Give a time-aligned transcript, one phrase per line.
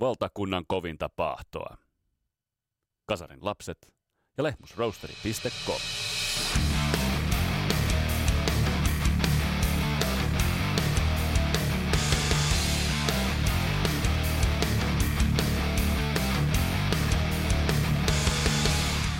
[0.00, 1.76] valtakunnan kovinta paahtoa.
[3.06, 3.92] Kasarin lapset
[4.36, 5.80] ja lehmusroasteri.com.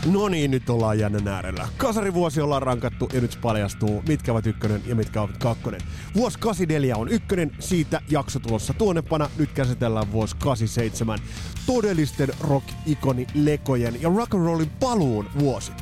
[0.06, 1.68] No niin, nyt ollaan jännän äärellä.
[1.76, 5.80] Kasarivuosi ollaan rankattu ja nyt paljastuu, mitkä ovat ykkönen ja mitkä ovat kakkonen.
[6.14, 9.30] Vuosi 84 on ykkönen, siitä jakso tulossa tuonnepana.
[9.38, 11.18] Nyt käsitellään vuosi 87.
[11.66, 15.72] Todellisten rock-ikoni lekojen ja rock and rollin paluun vuosi.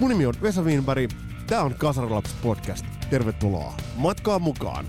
[0.00, 1.10] Mun nimi on Vesa Wienberg,
[1.46, 2.86] tää on Kasarilaps podcast.
[3.10, 4.86] Tervetuloa matkaan mukaan.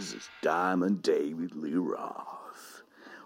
[0.00, 2.82] This is Diamond David Lee Roth.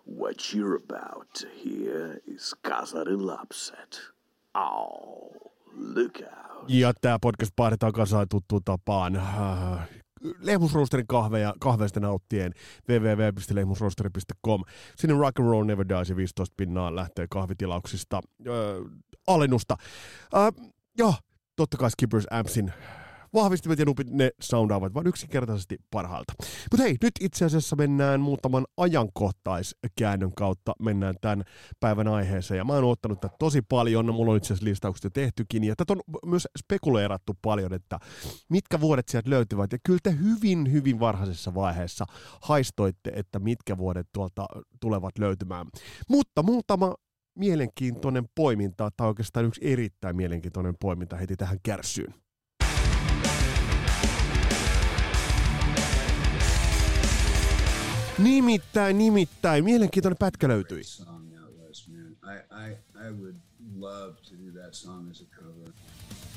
[0.06, 4.00] What you're about to hear is Kasari Lapset.
[4.54, 5.30] Oh,
[5.72, 6.64] look out.
[6.68, 9.16] Ja tämä podcast painetaan kasaan tuttuun tapaan.
[9.16, 9.88] Äh,
[10.40, 12.52] Lehmusroosterin kahveja, kahveista nauttien
[12.88, 14.62] www.lehmusroosteri.com.
[14.96, 18.52] Sinne Rock and Roll Never Dies ja 15 pinnaa lähtee kahvitilauksista äh,
[19.26, 19.76] alennusta.
[20.34, 21.12] Äh, ja
[21.56, 22.72] totta kai Skippers Ampsin
[23.34, 26.32] vahvistimet ja nupit, ne soundaavat vain yksinkertaisesti parhaalta.
[26.70, 31.44] Mutta hei, nyt itse asiassa mennään muutaman ajankohtaiskäännön kautta, mennään tämän
[31.80, 32.58] päivän aiheeseen.
[32.58, 35.76] Ja mä oon ottanut tätä tosi paljon, mulla on itse asiassa listaukset jo tehtykin, ja
[35.76, 37.98] tätä on myös spekuleerattu paljon, että
[38.48, 39.72] mitkä vuodet sieltä löytyvät.
[39.72, 42.04] Ja kyllä te hyvin, hyvin varhaisessa vaiheessa
[42.42, 44.46] haistoitte, että mitkä vuodet tuolta
[44.80, 45.66] tulevat löytymään.
[46.08, 46.94] Mutta muutama
[47.38, 52.23] mielenkiintoinen poiminta, tai oikeastaan yksi erittäin mielenkiintoinen poiminta heti tähän kärsyyn.
[58.18, 59.64] Nimittäin, nimittäin.
[59.64, 60.82] Mielenkiintoinen pätkä löytyi.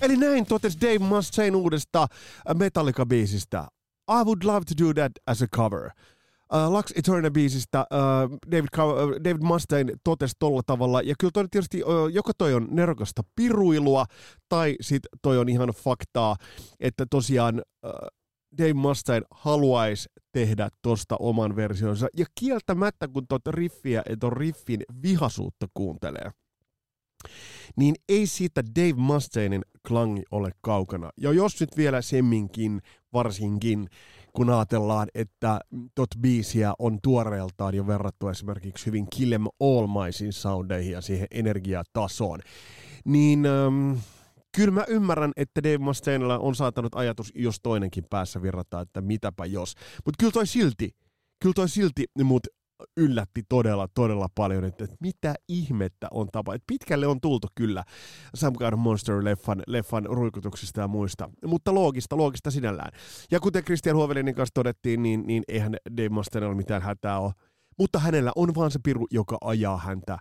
[0.02, 2.08] Eli näin totesi Dave Mustaine uudesta
[2.54, 3.68] Metallica-biisistä.
[4.10, 5.92] I would love to do that as a cover.
[6.54, 11.84] Uh, Lux Eterna-biisistä uh, David, uh, David Mustaine totesi tolla tavalla, ja kyllä toi tietysti,
[11.84, 14.06] uh, joko toi on nerokasta piruilua,
[14.50, 16.36] tai sit toi on ihan faktaa,
[16.80, 17.92] että tosiaan uh,
[18.58, 24.84] Dave Mustaine haluaisi tehdä tosta oman versionsa, ja kieltämättä kun tuota riffiä ja ton riffin
[25.04, 26.32] vihasuutta kuuntelee,
[27.76, 31.10] niin ei siitä Dave Mustainen klangi ole kaukana.
[31.18, 32.82] Ja jos nyt vielä semminkin,
[33.14, 33.88] varsinkin,
[34.34, 35.60] kun ajatellaan, että
[35.96, 42.40] tot biisiä on tuoreeltaan jo verrattu esimerkiksi hyvin Kill 'em All-maisiin soundeihin ja siihen energiatasoon,
[43.06, 43.92] niin ähm,
[44.58, 49.46] kyllä mä ymmärrän, että Dave Mustainella on saattanut ajatus, jos toinenkin päässä virrata, että mitäpä
[49.46, 49.76] jos.
[50.06, 50.90] Mutta kyllä toi silti,
[51.42, 52.48] kyllä toi silti mut
[52.98, 56.56] yllätti todella, todella paljon, että, että mitä ihmettä on tapa.
[56.56, 57.84] Että pitkälle on tultu kyllä
[58.36, 62.92] Some Kind of Monster-leffan leffan ruikutuksista ja muista, mutta loogista, loogista sinällään.
[63.32, 67.34] Ja kuten Christian Huovelinin kanssa todettiin, niin, niin eihän Dave Mustainella mitään hätää ole.
[67.80, 70.18] Mutta hänellä on vaan se piru, joka ajaa häntä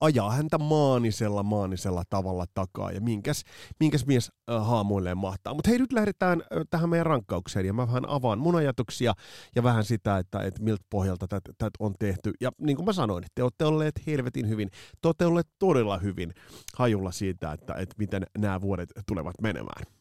[0.00, 3.42] ajaa häntä maanisella, maanisella tavalla takaa, ja minkäs,
[3.80, 5.54] minkäs mies äh, haamuilleen mahtaa.
[5.54, 9.14] Mutta hei, nyt lähdetään äh, tähän meidän rankkaukseen, ja mä vähän avaan mun ajatuksia,
[9.56, 12.32] ja vähän sitä, että, että miltä pohjalta tätä on tehty.
[12.40, 14.70] Ja niin kuin mä sanoin, te olette olleet helvetin hyvin,
[15.02, 16.32] te olette olleet todella hyvin
[16.76, 19.97] hajulla siitä, että, että miten nämä vuodet tulevat menemään.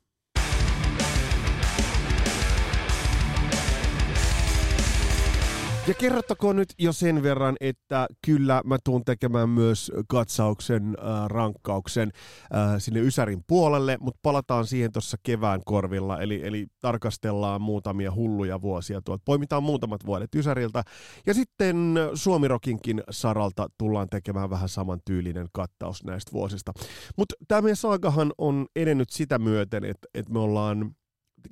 [5.88, 12.12] Ja kerrottakoon nyt jo sen verran, että kyllä mä tuun tekemään myös katsauksen, äh, rankkauksen
[12.56, 18.62] äh, sinne Ysärin puolelle, mutta palataan siihen tuossa kevään korvilla, eli, eli tarkastellaan muutamia hulluja
[18.62, 19.22] vuosia tuolta.
[19.26, 20.84] Poimitaan muutamat vuodet Ysäriltä,
[21.26, 26.74] ja sitten Suomirokinkin saralta tullaan tekemään vähän saman tyylinen kattaus näistä vuosista.
[27.18, 30.96] Mutta tämä meidän saagahan on edennyt sitä myöten, että, että me ollaan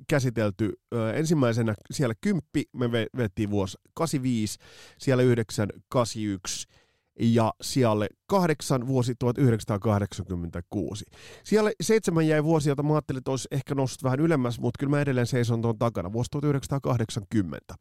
[0.08, 0.72] käsitelty
[1.14, 4.58] ensimmäisenä siellä kymppi, me ve- vettiin vuosi 85,
[4.98, 6.68] siellä 9, 81
[7.20, 11.04] ja siellä kahdeksan vuosi 1986.
[11.44, 14.90] Siellä seitsemän jäi vuosi, jota mä ajattelin, että olisi ehkä noussut vähän ylemmäs, mutta kyllä
[14.90, 17.74] mä edelleen seison tuon takana, vuosi 1980.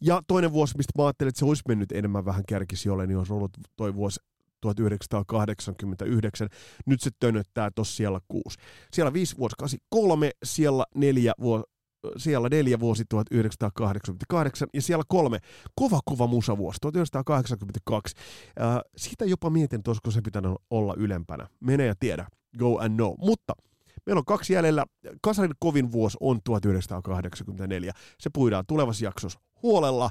[0.00, 3.32] Ja toinen vuosi, mistä mä ajattelin, että se olisi mennyt enemmän vähän kärkisijoille, niin olisi
[3.32, 4.20] ollut toi vuosi
[4.60, 6.48] 1989.
[6.86, 8.58] Nyt se tönöttää tuossa siellä kuusi.
[8.92, 11.64] Siellä viisi vuosi 83, siellä neljä vuosi
[12.16, 15.38] siellä neljä vuosi 1988 ja siellä kolme
[15.74, 18.14] kova kova musavuosi 1982.
[18.60, 21.46] Äh, siitä jopa mietin, että olisiko se pitänyt olla ylempänä.
[21.60, 22.26] Mene ja tiedä.
[22.58, 23.14] Go and know.
[23.18, 23.52] Mutta
[24.06, 24.84] meillä on kaksi jäljellä.
[25.22, 27.92] Kasarin kovin vuosi on 1984.
[28.20, 30.10] Se puidaan tulevassa jaksossa huolella.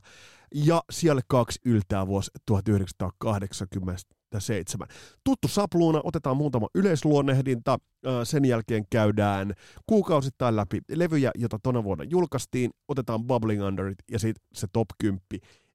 [0.56, 4.02] Ja siellä kaksi yltää vuosi 1980
[4.40, 4.88] 87.
[5.24, 7.80] Tuttu sapluuna, otetaan muutama yleisluonnehdinta,
[8.24, 9.54] sen jälkeen käydään
[9.86, 14.88] kuukausittain läpi levyjä, jota tona vuonna julkaistiin, otetaan Bubbling Under It ja sitten se top
[15.00, 15.22] 10.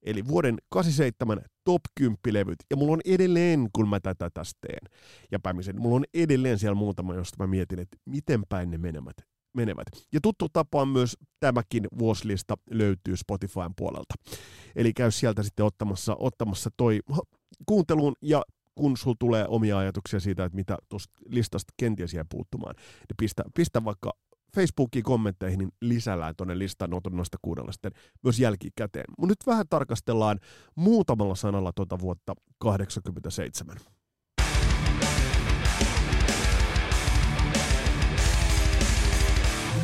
[0.02, 2.58] Eli vuoden 87 top 10 levyt.
[2.70, 4.98] Ja mulla on edelleen, kun mä tätä tästä teen
[5.30, 9.16] ja pämisen, mulla on edelleen siellä muutama, josta mä mietin, että miten päin ne menemät
[9.52, 9.86] menevät.
[10.12, 14.14] Ja tuttu tapaan myös tämäkin vuosilista löytyy Spotifyn puolelta.
[14.76, 17.00] Eli käy sieltä sitten ottamassa, ottamassa toi
[17.66, 18.42] kuunteluun ja
[18.74, 23.42] kun sulla tulee omia ajatuksia siitä, että mitä tuosta listasta kenties jää puuttumaan, niin pistä,
[23.54, 24.12] pistä vaikka
[24.54, 27.92] Facebookin kommentteihin niin lisällään tuonne listan noista kuudella sitten
[28.22, 29.04] myös jälkikäteen.
[29.18, 30.38] Mutta nyt vähän tarkastellaan
[30.74, 33.76] muutamalla sanalla tuota vuotta 87.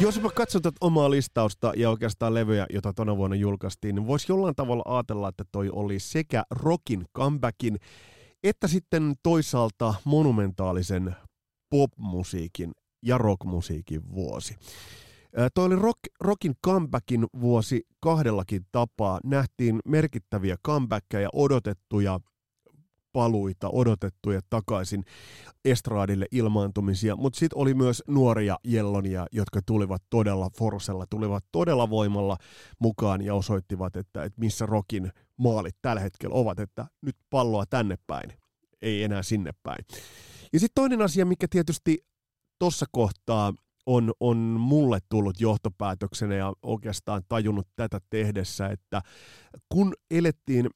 [0.00, 4.32] Jos mä katson tätä omaa listausta ja oikeastaan levyjä, jota tuona vuonna julkaistiin, niin voisi
[4.32, 7.76] jollain tavalla ajatella, että toi oli sekä rockin comebackin,
[8.42, 11.16] että sitten toisaalta monumentaalisen
[11.70, 12.72] popmusiikin
[13.02, 14.56] ja rockmusiikin vuosi.
[15.54, 19.20] Toi oli rock, rockin comebackin vuosi kahdellakin tapaa.
[19.24, 22.20] Nähtiin merkittäviä comebackkejä, odotettuja
[23.16, 25.04] paluita, odotettuja takaisin
[25.64, 32.36] estraadille ilmaantumisia, mutta sitten oli myös nuoria jellonia, jotka tulivat todella forsella, tulivat todella voimalla
[32.78, 37.96] mukaan ja osoittivat, että, että missä rokin maalit tällä hetkellä ovat, että nyt palloa tänne
[38.06, 38.32] päin,
[38.82, 39.84] ei enää sinne päin.
[40.52, 41.98] Ja sitten toinen asia, mikä tietysti
[42.58, 43.54] tuossa kohtaa
[43.86, 49.02] on, on mulle tullut johtopäätöksenä ja oikeastaan tajunnut tätä tehdessä, että
[49.68, 50.70] kun elettiin,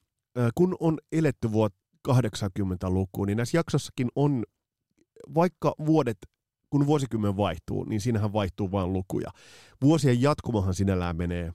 [0.55, 4.43] kun on eletty vuotta 80-lukuun, niin näissä jaksossakin on,
[5.35, 6.17] vaikka vuodet,
[6.69, 9.31] kun vuosikymmen vaihtuu, niin siinähän vaihtuu vain lukuja.
[9.81, 11.53] Vuosien jatkumahan sinällään menee,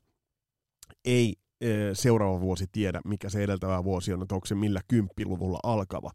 [1.04, 1.34] ei
[1.92, 6.10] seuraava vuosi tiedä, mikä se edeltävä vuosi on, että onko se millä kymppiluvulla alkava.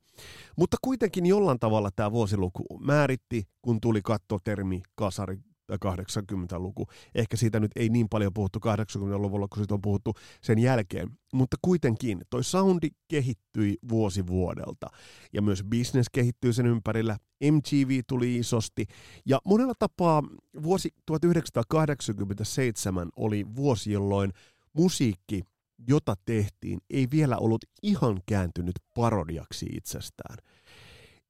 [0.58, 5.38] Mutta kuitenkin jollain tavalla tämä vuosiluku määritti, kun tuli katto termi kasari
[5.76, 6.88] 80-luku.
[7.16, 11.10] Ehkä siitä nyt ei niin paljon puhuttu 80-luvulla, kun siitä on puhuttu sen jälkeen.
[11.34, 14.88] Mutta kuitenkin toi soundi kehittyi vuosi vuodelta.
[15.34, 17.18] Ja myös business kehittyi sen ympärillä.
[17.52, 18.86] MTV tuli isosti.
[19.26, 20.24] Ja monella tapaa
[20.64, 24.32] vuosi 1987 oli vuosi, jolloin
[24.74, 25.42] musiikki,
[25.88, 30.38] jota tehtiin, ei vielä ollut ihan kääntynyt parodiaksi itsestään.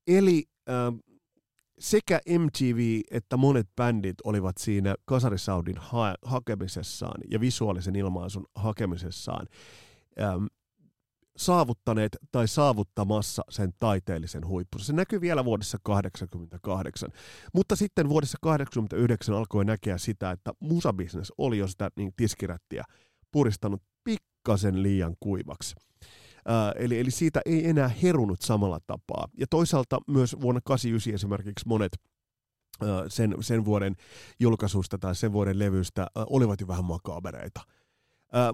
[0.08, 1.11] Eli äh,
[1.82, 9.48] sekä MTV että monet bändit olivat siinä kasarisaudin ha- hakemisessaan ja visuaalisen ilmaisun hakemisessaan
[10.22, 10.48] äm,
[11.38, 14.86] saavuttaneet tai saavuttamassa sen taiteellisen huippunsa.
[14.86, 17.10] Se näkyy vielä vuodessa 88,
[17.54, 22.84] mutta sitten vuodessa 89 alkoi näkeä sitä, että musabisnes oli jo sitä niin tiskirättiä
[23.32, 25.76] puristanut pikkasen liian kuivaksi.
[26.50, 29.28] Äh, eli, eli siitä ei enää herunut samalla tapaa.
[29.38, 31.92] Ja toisaalta myös vuonna 89 esimerkiksi monet
[32.84, 33.96] äh, sen, sen vuoden
[34.40, 37.62] julkaisusta tai sen vuoden levystä äh, olivat jo vähän makaabereita.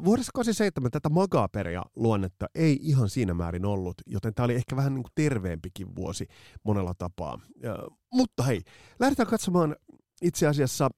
[0.06, 4.94] Vuodessa 87 tätä makaaperia luonnetta ei ihan siinä määrin ollut, joten tämä oli ehkä vähän
[4.94, 6.28] niin kuin terveempikin vuosi
[6.64, 7.40] monella tapaa.
[8.14, 8.62] Mutta hei,
[9.00, 9.76] lähdetään katsomaan
[10.22, 10.90] itse asiassa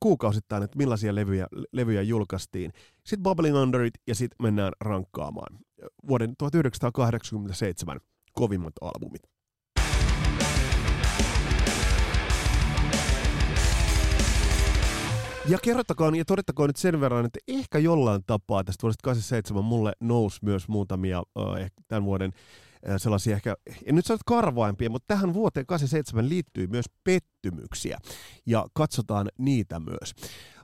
[0.00, 2.72] kuukausittain, että millaisia levyjä, levyjä julkaistiin.
[3.06, 5.58] Sitten Bubbling Under It ja sitten mennään rankkaamaan.
[6.08, 8.00] Vuoden 1987
[8.32, 9.22] kovimmat albumit.
[15.48, 19.92] Ja kerrottakoon ja todettakoon nyt sen verran, että ehkä jollain tapaa tästä vuodesta 87 mulle
[20.00, 22.32] nousi myös muutamia äh, tämän vuoden
[22.96, 23.56] sellaisia ehkä,
[23.86, 27.98] en nyt sano karvaimpia, mutta tähän vuoteen 87 liittyy myös pettymyksiä
[28.46, 30.14] ja katsotaan niitä myös.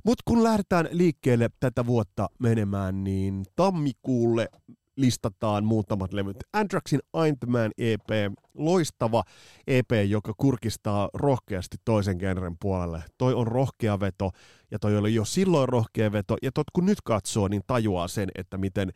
[0.05, 4.49] Mutta kun lähdetään liikkeelle tätä vuotta menemään, niin tammikuulle
[4.97, 6.37] listataan muutamat levyt.
[6.53, 9.25] Anthraxin I'm the Man EP, loistava
[9.67, 13.03] EP, joka kurkistaa rohkeasti toisen genren puolelle.
[13.19, 14.31] Toi on rohkea veto,
[14.71, 18.29] ja toi oli jo silloin rohkea veto, ja tot kun nyt katsoo, niin tajuaa sen,
[18.35, 18.93] että miten,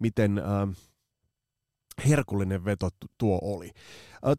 [0.00, 0.76] miten äh,
[2.08, 3.70] herkullinen veto tuo oli.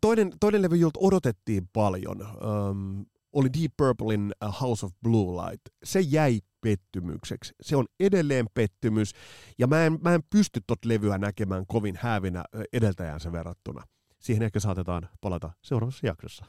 [0.02, 4.32] Toinen, toinen levy, jolta odotettiin paljon, um, oli Deep Purplein
[4.62, 5.62] House of Blue Light.
[5.84, 7.54] Se jäi pettymykseksi.
[7.62, 9.12] Se on edelleen pettymys,
[9.60, 13.84] ja mä en, mä en pysty tot levyä näkemään kovin häävinä edeltäjäänsä verrattuna.
[14.20, 16.46] Siihen ehkä saatetaan palata seuraavassa jaksossa.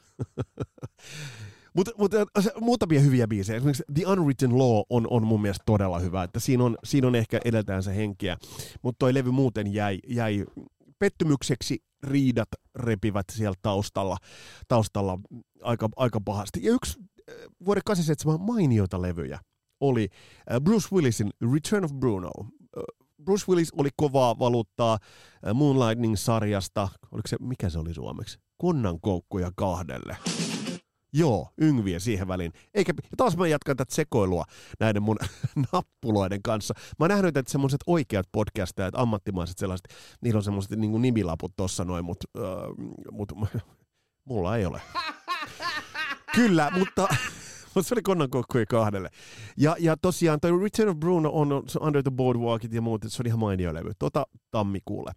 [1.73, 2.11] Mutta mut,
[2.61, 3.57] muutamia hyviä biisejä.
[3.57, 6.23] Esimerkiksi The Unwritten Law on, on mun mielestä todella hyvä.
[6.23, 8.37] Että siinä, on, siinä on ehkä edeltäjänsä henkiä,
[8.81, 10.45] mutta toi levy muuten jäi, jäi
[11.03, 14.17] pettymykseksi riidat repivät siellä taustalla,
[14.67, 15.19] taustalla
[15.61, 16.59] aika, aika pahasti.
[16.63, 19.39] Ja yksi äh, vuoden 87 mainioita levyjä
[19.79, 20.09] oli
[20.51, 22.31] äh, Bruce Willisin Return of Bruno.
[22.39, 22.83] Äh,
[23.23, 24.97] Bruce Willis oli kovaa valuuttaa
[25.53, 26.89] Moonlightning-sarjasta.
[27.11, 28.39] Oliko se, mikä se oli suomeksi?
[28.57, 30.17] Kunnan koukkuja kahdelle.
[31.13, 32.53] Joo, yngviä siihen väliin.
[32.73, 34.45] Eikä, ja taas mä jatkan tätä sekoilua
[34.79, 35.17] näiden mun
[35.73, 36.73] nappuloiden kanssa.
[36.99, 39.87] Mä oon nähnyt, että semmoiset oikeat podcastajat, ammattimaiset sellaiset,
[40.21, 42.43] niillä on semmoiset niin nimilaput tossa noin, mutta äh,
[43.11, 43.31] mut,
[44.29, 44.81] mulla ei ole.
[46.35, 47.07] Kyllä, mutta
[47.75, 49.09] mutta se oli konnan kokkuja kahdelle.
[49.57, 53.27] Ja, ja tosiaan toi Return of Bruno on Under the Boardwalkit ja muut, se oli
[53.27, 53.91] ihan mainio levy.
[53.99, 55.11] Tota tammikuulle.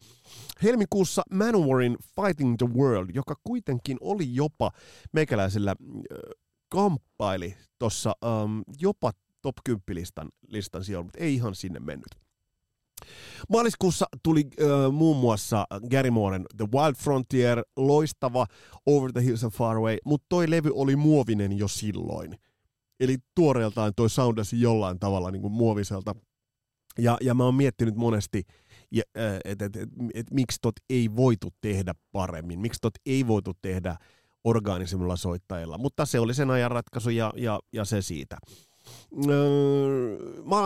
[0.63, 4.71] Helmikuussa Manowarin Fighting the World, joka kuitenkin oli jopa
[5.13, 6.19] meikäläisellä äh,
[6.69, 12.26] kamppaili tuossa ähm, jopa top 10 listan, listan sijoilla, mutta ei ihan sinne mennyt.
[13.49, 18.47] Maaliskuussa tuli äh, muun muassa Gary Mooren The Wild Frontier, loistava
[18.87, 22.39] Over the Hills and Far Away, mutta toi levy oli muovinen jo silloin.
[23.01, 26.15] Eli tuoreeltaan toi soundasi jollain tavalla niin kuin muoviselta.
[26.99, 28.39] Ja, ja mä oon miettinyt monesti,
[28.93, 33.53] että et, et, et, et, miksi tot ei voitu tehdä paremmin, miksi tot ei voitu
[33.63, 33.97] tehdä
[34.45, 38.37] orgaanisemmilla soittajilla, mutta se oli sen ajan ratkaisu ja, ja, ja se siitä.
[39.29, 40.57] Öö, mä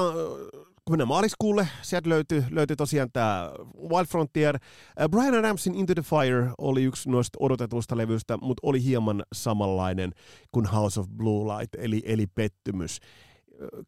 [0.91, 3.51] mennään maaliskuulle, sieltä löytyi, löytyi tosiaan tämä
[3.89, 4.57] Wild Frontier.
[5.01, 10.13] Äh, Brian Adamsin Into the Fire oli yksi noista odotetuista levyistä, mutta oli hieman samanlainen
[10.53, 12.99] kuin House of Blue Light, eli, eli pettymys.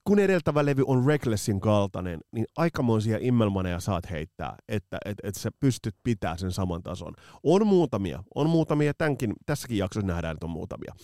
[0.04, 5.50] Kun edeltävä levy on Recklessin kaltainen, niin aikamoisia immelmaneja saat heittää, että et, et sä
[5.60, 7.14] pystyt pitämään sen saman tason.
[7.42, 10.94] On muutamia, on muutamia, tämänkin, tässäkin jaksossa nähdään, että on muutamia.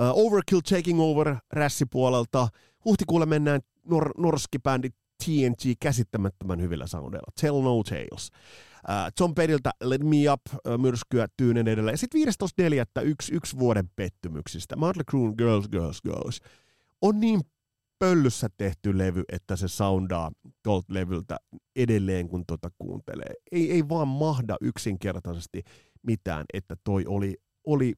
[0.00, 2.48] Uh, Overkill Taking Over rässipuolelta.
[2.84, 3.60] Huhtikuulle mennään
[3.90, 4.88] nor- norskibändi
[5.24, 7.32] TNT käsittämättömän hyvillä soundeilla.
[7.40, 8.30] Tell No Tales.
[8.88, 11.90] Uh, John Pettyltä Let Me Up, uh, myrskyä tyynen edellä.
[11.90, 12.20] Ja sitten
[13.00, 13.02] 15.4.
[13.04, 14.76] Yksi, yksi vuoden pettymyksistä.
[14.76, 16.40] Mötley Crue Girls, Girls, Girls.
[17.02, 17.40] On niin
[17.98, 20.30] pöllyssä tehty levy, että se soundaa
[20.62, 21.36] tuolta levyltä
[21.76, 23.34] edelleen, kun tota kuuntelee.
[23.52, 25.62] Ei, ei vaan mahda yksinkertaisesti
[26.06, 27.94] mitään, että toi oli, oli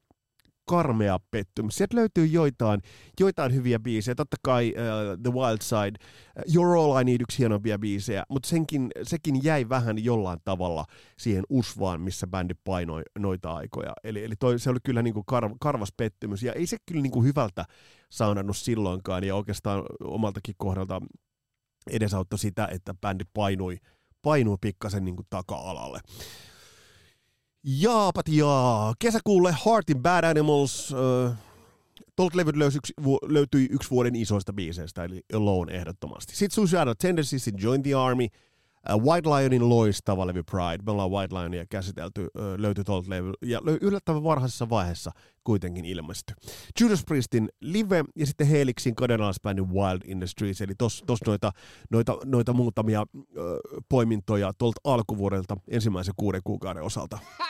[0.66, 1.76] karmea pettymys.
[1.76, 2.80] Sieltä löytyy joitain,
[3.20, 4.14] joitain hyviä biisejä.
[4.14, 5.99] Totta kai uh, The Wild Side,
[6.37, 10.85] uh, You're All I Need, yksi hienompia biisejä, mutta senkin, sekin jäi vähän jollain tavalla
[11.18, 13.92] siihen usvaan, missä bändi painoi noita aikoja.
[14.04, 17.23] Eli, eli toi, se oli kyllä niinku kar, karvas pettymys, ja ei se kyllä niinku
[17.23, 17.64] hyvältä
[18.11, 21.00] saunannut silloinkaan, ja oikeastaan omaltakin kohdalta
[21.90, 23.78] edesauttoi sitä, että bändi painui,
[24.23, 26.00] painui pikkasen niinku taka-alalle.
[27.66, 28.94] Jaapat jaa.
[28.99, 30.94] Kesäkuulle Heartin Bad Animals.
[31.28, 31.37] Äh,
[32.35, 32.92] levyt yksi,
[33.28, 36.37] löytyi yksi vuoden isoista biiseistä, eli Alone ehdottomasti.
[36.37, 38.28] Sitten Suicidal Tendencies Join the Army.
[38.95, 40.83] Uh, White Lionin loistava levy Pride.
[40.87, 45.11] Me ollaan White Lionia käsitelty, löytyi tuolta levy, ja yllättävän varhaisessa vaiheessa
[45.45, 46.35] kuitenkin ilmesty.
[46.81, 51.52] Judas Priestin live ja sitten Helixin Cardinals-bändin Wild in the Streets, eli tos, tos noita,
[51.90, 53.25] noita, noita muutamia uh,
[53.88, 57.19] poimintoja tuolta alkuvuodelta ensimmäisen kuuden kuukauden osalta.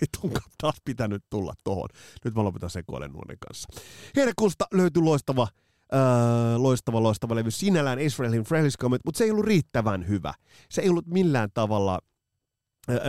[0.00, 1.88] Vitun taas pitänyt tulla tohon.
[2.24, 3.68] Nyt mä lopetan sekoilen nuoren kanssa.
[4.16, 5.48] Heinäkuusta löytyi loistava
[5.94, 7.50] Öö, loistava, loistava levy.
[7.50, 10.34] Sinällään Israelin Frehley's Comet, mutta se ei ollut riittävän hyvä.
[10.70, 11.98] Se ei ollut millään tavalla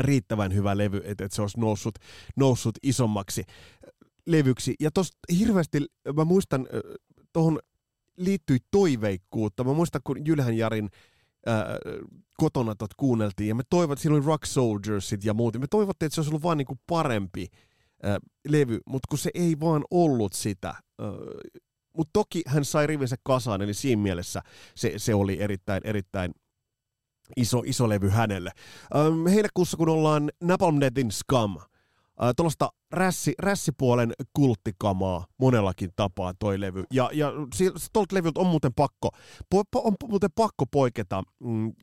[0.01, 1.95] riittävän hyvä levy, että et se olisi noussut,
[2.35, 3.43] noussut isommaksi
[4.27, 4.75] levyksi.
[4.79, 6.67] Ja tosta hirveästi, mä muistan,
[7.33, 7.59] tuohon
[8.17, 9.63] liittyi toiveikkuutta.
[9.63, 10.89] Mä muistan, kun Jylhän Jarin
[11.47, 11.63] äh,
[12.37, 16.15] kotona tot kuunneltiin, ja me toivot, siinä oli Rock Soldiersit ja muut, me toivottiin, että
[16.15, 17.47] se olisi ollut vaan niinku parempi
[18.05, 18.15] äh,
[18.47, 20.69] levy, mutta kun se ei vaan ollut sitä.
[20.69, 20.79] Äh,
[21.97, 24.41] mutta toki hän sai rivinsä kasaan, eli siinä mielessä
[24.75, 26.31] se, se oli erittäin, erittäin
[27.37, 28.51] iso, iso levy hänelle.
[28.95, 31.65] Ähm, heinäkuussa, kun ollaan Napalm Netin Scum, äh,
[32.35, 36.83] tuollaista rässi, rässipuolen kulttikamaa monellakin tapaa toi levy.
[36.93, 37.31] Ja, ja
[37.93, 39.09] tuolta levyltä on muuten pakko,
[39.49, 41.73] po, on muuten pakko poiketa mm,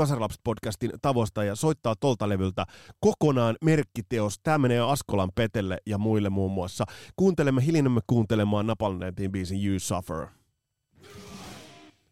[0.00, 2.66] Kasarlapset-podcastin tavoista ja soittaa tolta levyltä
[3.00, 4.38] kokonaan merkkiteos.
[4.42, 6.84] Tämä menee Askolan Petelle ja muille muun muassa.
[7.16, 10.26] Kuuntelemme, hiljennämme kuuntelemaan Napalnetin biisin You Suffer.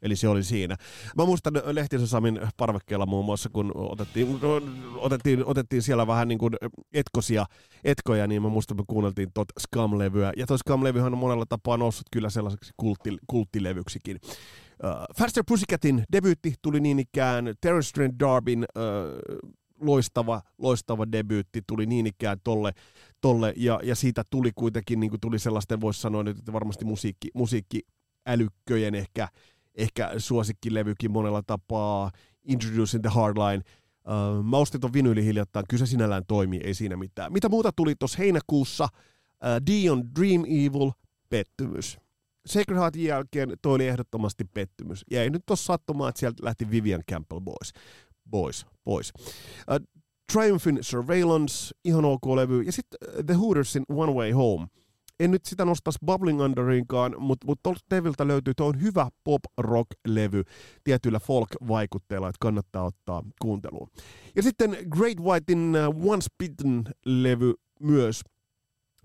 [0.05, 0.77] Eli se oli siinä.
[1.17, 4.39] Mä muistan Lehtisen Samin parvekkeella muun muassa, kun otettiin,
[4.97, 6.55] otettiin, otettiin siellä vähän niin kuin
[6.93, 7.47] etkosia,
[7.85, 10.33] etkoja, niin mä muistan, me kuunneltiin tot Scum-levyä.
[10.37, 14.19] Ja toi Scum-levyhän on monella tapaa noussut kyllä sellaiseksi kultti, kulttilevyksikin.
[14.85, 21.87] Uh, Faster Pussycatin debyytti tuli niin ikään, Terrence Trent Darbin uh, loistava, loistava debyytti tuli
[21.87, 22.73] niin ikään tolle,
[23.21, 26.85] tolle ja, ja siitä tuli kuitenkin, niin kuin tuli sellaisten, voisi sanoa nyt, että varmasti
[26.85, 27.81] musiikki, musiikki
[28.27, 29.29] älykköjen ehkä
[29.75, 32.11] ehkä suosikkilevykin monella tapaa,
[32.45, 33.63] Introducing the Hardline.
[34.09, 37.33] Uh, mä ostin ton vinyyli hiljattain, kyllä se sinällään toimii, ei siinä mitään.
[37.33, 38.85] Mitä muuta tuli tuossa heinäkuussa?
[38.85, 40.91] Uh, Dion Dream Evil,
[41.29, 41.99] pettymys.
[42.47, 45.05] Sacred Heartin jälkeen toi oli ehdottomasti pettymys.
[45.11, 47.73] Ja ei nyt ole sattumaa, että sieltä lähti Vivian Campbell boys.
[48.31, 49.13] Boys, pois.
[49.17, 49.87] Uh,
[50.33, 52.63] Triumphin Surveillance, ihan ok levy.
[52.63, 54.67] Ja sitten The Hootersin One Way Home.
[55.21, 60.43] En nyt sitä nostaisi Bubbling Underinkaan, mutta mut tuolta Deviltä löytyy, tuo on hyvä pop-rock-levy
[60.85, 63.91] tietyillä folk-vaikutteilla, että kannattaa ottaa kuunteluun.
[64.37, 68.23] Ja sitten Great Whitein uh, Once Bitten-levy myös.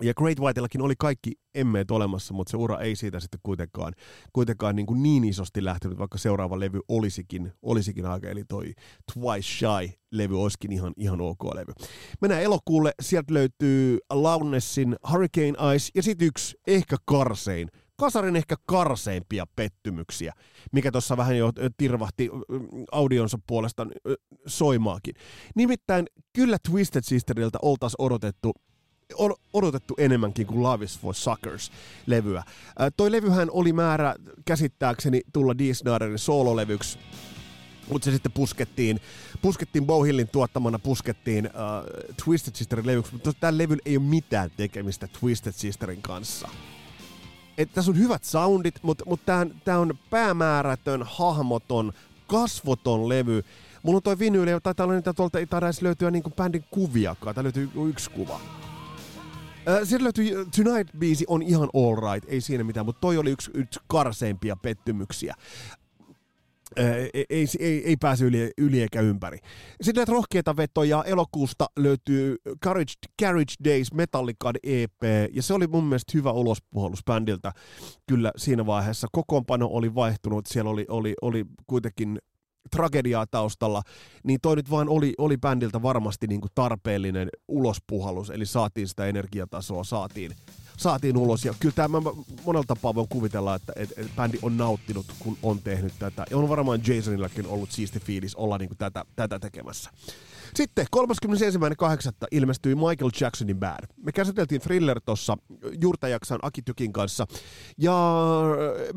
[0.02, 3.94] Ja Great Whiteillakin oli kaikki emmeet olemassa, mutta se ura ei siitä sitten kuitenkaan,
[4.34, 8.74] kuitenkaan niin, kuin niin isosti lähtenyt, vaikka seuraava levy olisikin, olisikin aika, eli toi
[9.14, 11.74] Twice Shy-levy olisikin ihan, ihan ok levy.
[12.22, 17.68] Mennään elokuulle, sieltä löytyy Launessin Hurricane Ice, ja sitten yksi ehkä karsein,
[18.00, 20.34] kasarin ehkä karseimpia pettymyksiä,
[20.72, 22.30] mikä tuossa vähän jo tirvahti
[22.92, 23.88] audionsa puolesta
[24.48, 25.16] soimaakin.
[25.56, 28.52] Nimittäin kyllä Twisted Sisteriltä oltaisiin odotettu
[29.54, 32.44] odotettu enemmänkin kuin Love is for Suckers-levyä.
[32.98, 37.00] Toi levyhän oli määrä käsittääkseni tulla Dee Snyderin soololevyksi,
[37.90, 39.00] mutta se sitten puskettiin,
[39.42, 41.52] puskettiin Bowhillin tuottamana, puskettiin äh,
[42.26, 46.50] Twisted Sisterin levyksi, mutta tällä levyllä ei ole mitään tekemistä Twisted Sisterin kanssa.
[47.58, 49.22] Et tässä on hyvät soundit, mutta mut
[49.66, 51.94] tämä on päämäärätön, hahmoton,
[52.28, 53.44] kasvoton levy.
[53.84, 56.66] Mulla on toi vinyyli, tai täällä on niitä tuolta ei taida edes löytyä niinku bändin
[56.72, 58.42] kuviakaan, täällä löytyy yksi kuva.
[59.84, 63.80] Sieltä löytyy Tonight-biisi on ihan all right, ei siinä mitään, mutta toi oli yksi, yksi
[63.88, 65.34] karseimpia pettymyksiä.
[66.76, 69.38] Ei, ei, ei, ei pääse yli, yli eikä ympäri.
[69.82, 72.36] Sitten näitä rohkeita vetoja elokuusta löytyy
[72.66, 75.02] Carriage, Carriage Days Metallica EP,
[75.34, 77.52] ja se oli mun mielestä hyvä ulospuhallus bändiltä.
[78.08, 82.20] Kyllä siinä vaiheessa kokoonpano oli vaihtunut, siellä oli, oli, oli kuitenkin
[82.72, 83.82] tragediaa taustalla,
[84.24, 89.06] niin toi nyt vaan oli, oli bändiltä varmasti niin kuin tarpeellinen ulospuhallus, eli saatiin sitä
[89.06, 90.36] energiatasoa, saatiin,
[90.78, 91.46] saatiin ulos.
[91.46, 92.02] Ja kyllä tämä
[92.46, 96.26] monella tapaa voin kuvitella, että et, et bändi on nauttinut, kun on tehnyt tätä.
[96.30, 99.90] Ja on varmaan Jasonillakin ollut siisti fiilis olla niin kuin tätä, tätä tekemässä.
[100.56, 102.28] Sitten 31.8.
[102.32, 103.88] ilmestyi Michael Jacksonin Bad.
[104.04, 105.38] Me käsiteltiin Thriller tuossa
[105.82, 107.28] juurtajaksan Aki Tykin kanssa.
[107.78, 108.22] Ja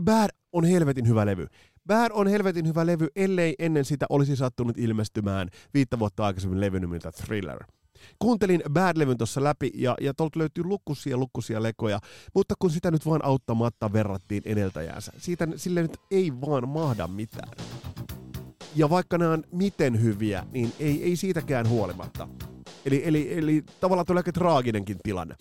[0.05, 1.47] Bad on helvetin hyvä levy.
[1.87, 6.81] Bad on helvetin hyvä levy, ellei ennen sitä olisi sattunut ilmestymään viittä vuotta aikaisemmin levy
[6.81, 7.65] nimeltä Thriller.
[8.19, 12.01] Kuuntelin Bad-levyn tuossa läpi ja, ja tuolta löytyy lukkusia lukkusia lekoja,
[12.35, 17.53] mutta kun sitä nyt vaan auttamatta verrattiin edeltäjäänsä, siitä sille nyt ei vaan mahda mitään.
[18.77, 22.29] Ja vaikka nämä on miten hyviä, niin ei, ei siitäkään huolimatta.
[22.87, 25.35] Eli, eli, eli tavallaan tulee aika traaginenkin tilanne.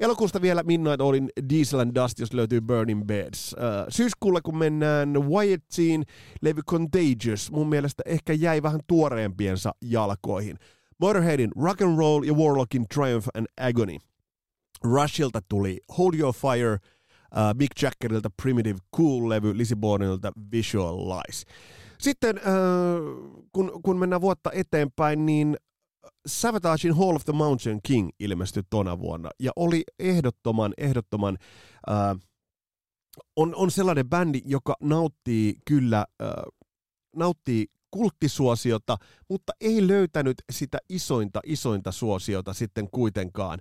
[0.00, 3.52] Elokuusta vielä Midnight Allin Diesel and Dust, jos löytyy Burning Beds.
[3.52, 6.04] Uh, syyskuulle kun mennään Wyattiin,
[6.42, 10.58] levy Contagious, mun mielestä ehkä jäi vähän tuoreempiensa jalkoihin.
[11.00, 13.96] Motorheadin Rock and Roll ja Warlockin Triumph and Agony.
[14.84, 21.44] Rushilta tuli Hold Your Fire, uh, Big Jackerilta Primitive Cool-levy, Lizzie Bornilta Visual Lies.
[21.98, 25.56] Sitten uh, kun, kun mennään vuotta eteenpäin, niin
[26.26, 31.38] Savagein Hall of the Mountain King ilmestyi tona vuonna ja oli ehdottoman, ehdottoman,
[31.90, 32.16] äh,
[33.36, 36.28] on, on sellainen bändi, joka nauttii kyllä, äh,
[37.16, 38.96] nauttii kulttisuosiota,
[39.28, 43.58] mutta ei löytänyt sitä isointa, isointa suosiota sitten kuitenkaan.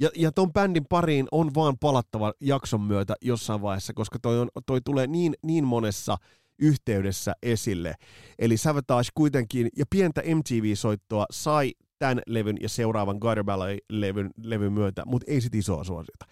[0.00, 4.48] Ja, ja ton bändin pariin on vaan palattava jakson myötä jossain vaiheessa, koska toi, on,
[4.66, 6.16] toi tulee niin, niin monessa
[6.58, 7.94] yhteydessä esille.
[8.38, 15.02] Eli Savatage kuitenkin, ja pientä MTV-soittoa sai tämän levyn ja seuraavan Gutter Ballet-levyn levyn myötä,
[15.06, 16.26] mutta ei sit isoa suosiota.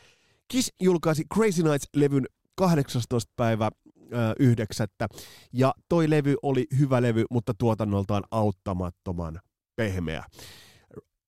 [0.48, 3.32] Kiss julkaisi Crazy Nights-levyn 18.
[3.37, 3.70] päivä
[4.38, 5.08] yhdeksättä,
[5.52, 9.40] ja toi levy oli hyvä levy, mutta tuotannoltaan auttamattoman
[9.76, 10.24] pehmeä.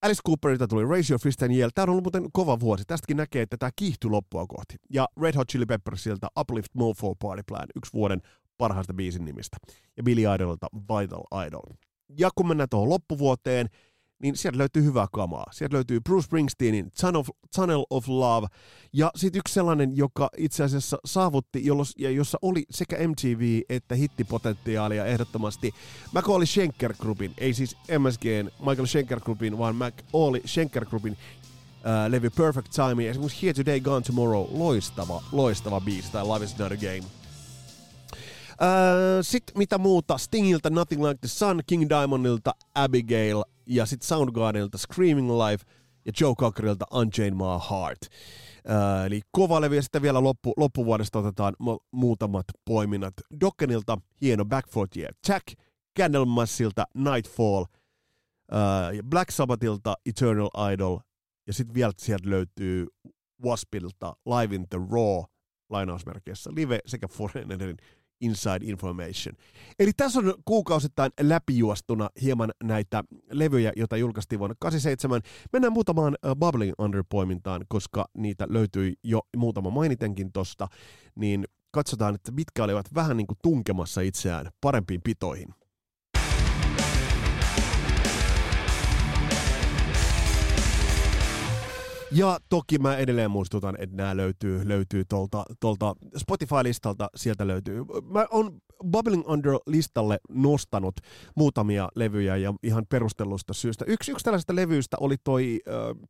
[0.03, 1.71] Alice Cooperilta tuli Raise Your Fist and Yell.
[1.75, 2.85] Tämä on ollut muuten kova vuosi.
[2.87, 4.77] Tästäkin näkee, että tämä kiihtyi loppua kohti.
[4.91, 8.21] Ja Red Hot Chili Peppersilta Uplift Mofo Party Plan, yksi vuoden
[8.59, 9.57] parhaista biisin nimistä.
[9.97, 11.77] Ja Billy Idolilta Vital Idol.
[12.19, 13.69] Ja kun mennään tuohon loppuvuoteen,
[14.23, 15.45] niin sieltä löytyy hyvää kamaa.
[15.53, 18.47] Sieltä löytyy Bruce Springsteenin Tunnel of, Tunnel of Love,
[18.93, 23.95] ja sitten yksi sellainen, joka itse asiassa saavutti, jollos, ja jossa oli sekä MTV että
[23.95, 25.73] hittipotentiaalia ehdottomasti
[26.13, 32.31] Macaulay Schenker Groupin, ei siis MSGn Michael Schenker Groupin, vaan Macaulay Schenker Groupin äh, levy
[32.31, 36.73] Perfect Time, ja esimerkiksi Here Today, Gone Tomorrow, loistava, loistava biisi, tai Love is not
[36.73, 37.26] a game.
[38.63, 44.79] Äh, sitten mitä muuta, Stingiltä Nothing Like the Sun, King Diamondilta Abigail, ja sitten Soundgardenilta
[44.79, 45.65] Screaming Life
[46.05, 47.99] ja Joe Cockerilta Unchain My Heart.
[48.71, 53.15] Äh, eli kova levy ja sitten vielä loppu, loppuvuodesta otetaan mu- muutamat poiminnat.
[53.41, 55.45] Dokkenilta hieno Back for Year Jack,
[55.99, 57.65] Candlemassilta Nightfall,
[58.53, 60.99] äh, Black Sabbathilta Eternal Idol
[61.47, 62.87] ja sitten vielä sieltä löytyy
[63.45, 65.25] Waspilta Live in the Raw
[65.71, 67.77] lainausmerkeissä live sekä Foreignerin
[68.21, 69.35] Inside Information.
[69.79, 75.21] Eli tässä on kuukausittain läpijuostuna hieman näitä levyjä, joita julkaistiin vuonna 87.
[75.53, 80.69] Mennään muutamaan uh, Bubbling Under-poimintaan, koska niitä löytyi jo muutama mainitenkin tosta,
[81.15, 85.49] niin katsotaan, että mitkä olivat vähän niin kuin tunkemassa itseään parempiin pitoihin.
[92.13, 97.85] Ja toki mä edelleen muistutan, että nämä löytyy, löytyy tuolta, tuolta Spotify-listalta, sieltä löytyy.
[98.11, 101.01] Mä oon Bubbling Under-listalle nostanut
[101.35, 103.85] muutamia levyjä ja ihan perustellusta syystä.
[103.89, 105.61] Yksi, yksi tällaisista levyistä oli toi...
[105.67, 106.03] Uh,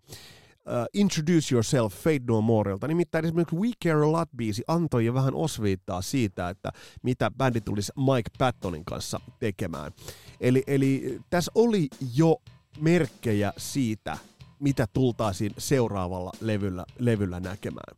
[0.66, 2.88] uh, Introduce Yourself Fade No Morelta.
[2.88, 7.92] Nimittäin esimerkiksi We Care A Lot-biisi antoi jo vähän osviittaa siitä, että mitä bändi tulisi
[7.96, 9.92] Mike Pattonin kanssa tekemään.
[10.40, 12.36] Eli, eli tässä oli jo
[12.80, 14.18] merkkejä siitä,
[14.60, 17.96] mitä tultaisiin seuraavalla levyllä, levyllä näkemään.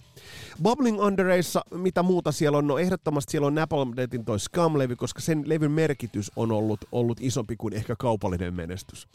[0.62, 2.66] Bubbling Undereissa, mitä muuta siellä on?
[2.66, 7.18] No ehdottomasti siellä on Napalm Deathin toi Scum-levy, koska sen levyn merkitys on ollut, ollut
[7.20, 9.08] isompi kuin ehkä kaupallinen menestys.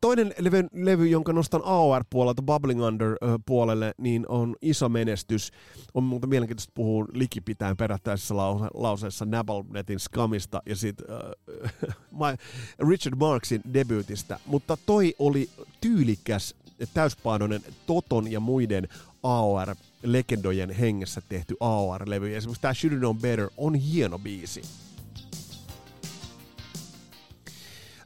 [0.00, 5.52] Toinen levy, levy, jonka nostan AOR-puolelta Bubbling Under-puolelle, niin on iso menestys.
[5.94, 12.38] On muuta mielenkiintoista puhua likipitäen perättäisessä lause, lauseessa Nabalnetin Scumista ja sitten äh,
[12.88, 14.40] Richard Marksin debyytistä.
[14.46, 16.54] Mutta toi oli tyylikäs,
[16.94, 18.88] täyspainoinen Toton ja muiden
[19.22, 22.36] AOR-legendojen hengessä tehty AOR-levy.
[22.36, 24.62] Esimerkiksi tämä Should've Known Better on hieno biisi.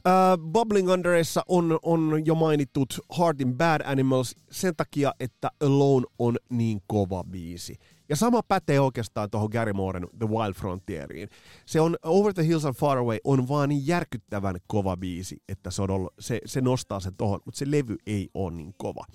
[0.07, 6.05] Uh, Bubbling Underissa on, on jo mainitut Heart in Bad Animals sen takia, että Alone
[6.19, 7.75] on niin kova biisi.
[8.09, 11.29] Ja sama pätee oikeastaan tuohon Gary Mooren The Wild Frontieriin.
[11.65, 15.71] Se on Over the Hills and Far Away on vaan niin järkyttävän kova biisi, että
[15.71, 19.05] se, on ollut, se, se nostaa sen tohon, mutta se levy ei ole niin kova.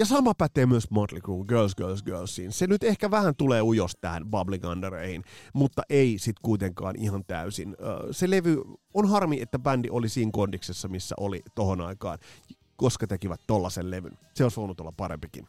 [0.00, 2.52] Ja sama pätee myös Motley Crue, Girls, Girls, Girlsiin.
[2.52, 7.76] Se nyt ehkä vähän tulee ujos tähän Bubbling Undereihin, mutta ei sit kuitenkaan ihan täysin.
[8.10, 8.62] Se levy,
[8.94, 12.18] on harmi, että bändi oli siinä kondiksessa, missä oli tohon aikaan,
[12.76, 14.18] koska tekivät tollasen levyn.
[14.34, 15.46] Se olisi voinut olla parempikin.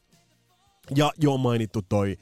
[0.96, 2.18] Ja jo mainittu toi,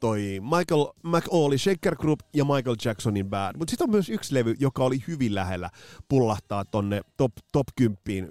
[0.00, 3.56] toi Michael McAuley Shaker Group ja Michael Jacksonin Bad.
[3.58, 5.70] Mutta sitten on myös yksi levy, joka oli hyvin lähellä
[6.08, 8.30] pullahtaa tonne top, top 10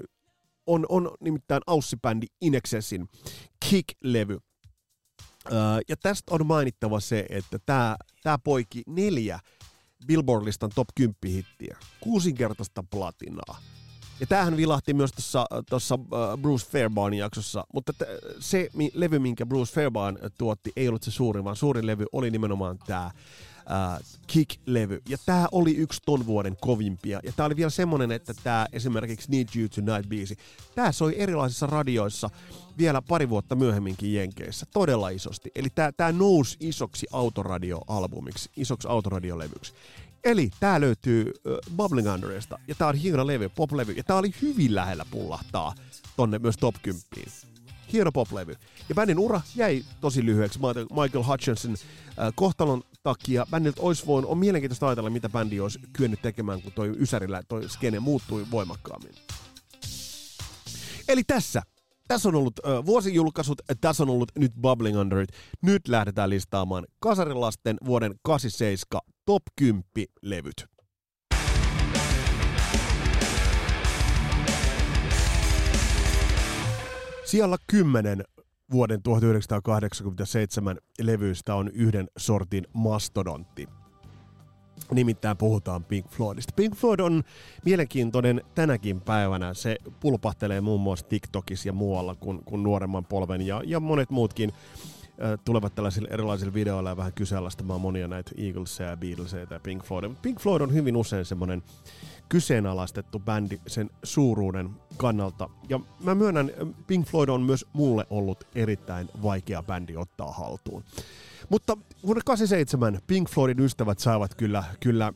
[0.69, 3.07] on, on nimittäin Aussi-bändi Inexessin
[3.65, 4.37] Kick-levy.
[5.51, 5.57] Öö,
[5.89, 9.39] ja tästä on mainittava se, että tämä tää poiki neljä
[10.07, 13.61] Billboard-listan top 10 hittiä, kuusinkertaista platinaa.
[14.19, 15.11] Ja tämähän vilahti myös
[15.69, 18.03] tuossa uh, Bruce Fairbairn jaksossa, mutta t-
[18.39, 22.79] se levy, minkä Bruce Fairbairn tuotti, ei ollut se suurin, vaan suurin levy oli nimenomaan
[22.87, 23.11] tämä
[23.71, 25.01] äh, Kick-levy.
[25.09, 27.19] Ja tää oli yksi ton vuoden kovimpia.
[27.23, 30.35] Ja tää oli vielä semmonen, että tää esimerkiksi Need You Tonight-biisi,
[30.75, 32.29] tää soi erilaisissa radioissa
[32.77, 34.65] vielä pari vuotta myöhemminkin Jenkeissä.
[34.73, 35.51] Todella isosti.
[35.55, 39.73] Eli tää nousi isoksi autoradioalbumiksi, isoksi autoradiolevyksi.
[40.23, 44.33] Eli tää löytyy uh, Bubbling Underista, ja tää on hieno levy, pop-levy, ja tää oli
[44.41, 45.75] hyvin lähellä pullahtaa
[46.15, 47.03] tonne myös top 10
[47.93, 48.55] hieno poplevy.
[48.89, 50.59] Ja bändin ura jäi tosi lyhyeksi
[51.03, 53.45] Michael Hutchinson äh, kohtalon takia.
[53.51, 57.69] Bändiltä olisi voinut, on mielenkiintoista ajatella, mitä bändi olisi kyennyt tekemään, kun toi Ysärillä toi
[57.69, 59.15] skene muuttui voimakkaammin.
[61.07, 61.61] Eli tässä
[62.07, 65.29] tässä on ollut äh, vuosijulkaisut, tässä on ollut nyt Bubbling Under It.
[65.61, 69.83] Nyt lähdetään listaamaan Kasarilasten vuoden 87 top 10
[70.21, 70.65] levyt.
[77.25, 78.23] Siellä 10
[78.71, 83.67] vuoden 1987 levyistä on yhden sortin mastodontti.
[84.91, 86.53] Nimittäin puhutaan Pink Floydista.
[86.55, 87.23] Pink Floyd on
[87.65, 89.53] mielenkiintoinen tänäkin päivänä.
[89.53, 94.51] Se pulpahtelee muun muassa TikTokissa ja muualla kuin, kuin nuoremman polven ja, ja monet muutkin
[95.45, 100.11] tulevat tällaisilla erilaisilla videoilla ja vähän kyseenalaistamaan monia näitä Eaglesia ja Beatlesia ja Pink Floyd.
[100.21, 101.63] Pink Floyd on hyvin usein semmoinen
[102.29, 105.49] kyseenalaistettu bändi sen suuruuden kannalta.
[105.69, 106.51] Ja mä myönnän,
[106.87, 110.83] Pink Floyd on myös mulle ollut erittäin vaikea bändi ottaa haltuun.
[111.49, 115.13] Mutta vuonna 87 Pink Floydin ystävät saivat kyllä, kyllä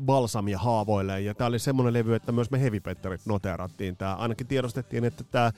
[0.00, 3.96] balsamia haavoille, ja tämä oli semmoinen levy, että myös me Heavy Petterit noterattiin.
[3.96, 5.52] Tää, ainakin tiedostettiin, että tämä,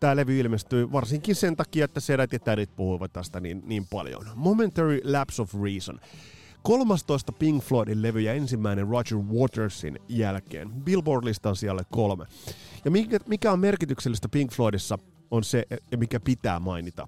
[0.00, 4.26] tämä levy ilmestyi varsinkin sen takia, että sedät ja tädit puhuivat tästä niin, niin paljon.
[4.34, 6.00] Momentary Lapse of Reason.
[6.62, 10.72] 13 Pink Floydin levy ja ensimmäinen Roger Watersin jälkeen.
[10.72, 12.26] Billboard-listan siellä kolme.
[12.84, 14.98] Ja mikä, mikä on merkityksellistä Pink Floydissa
[15.30, 17.06] on se, ja mikä pitää mainita,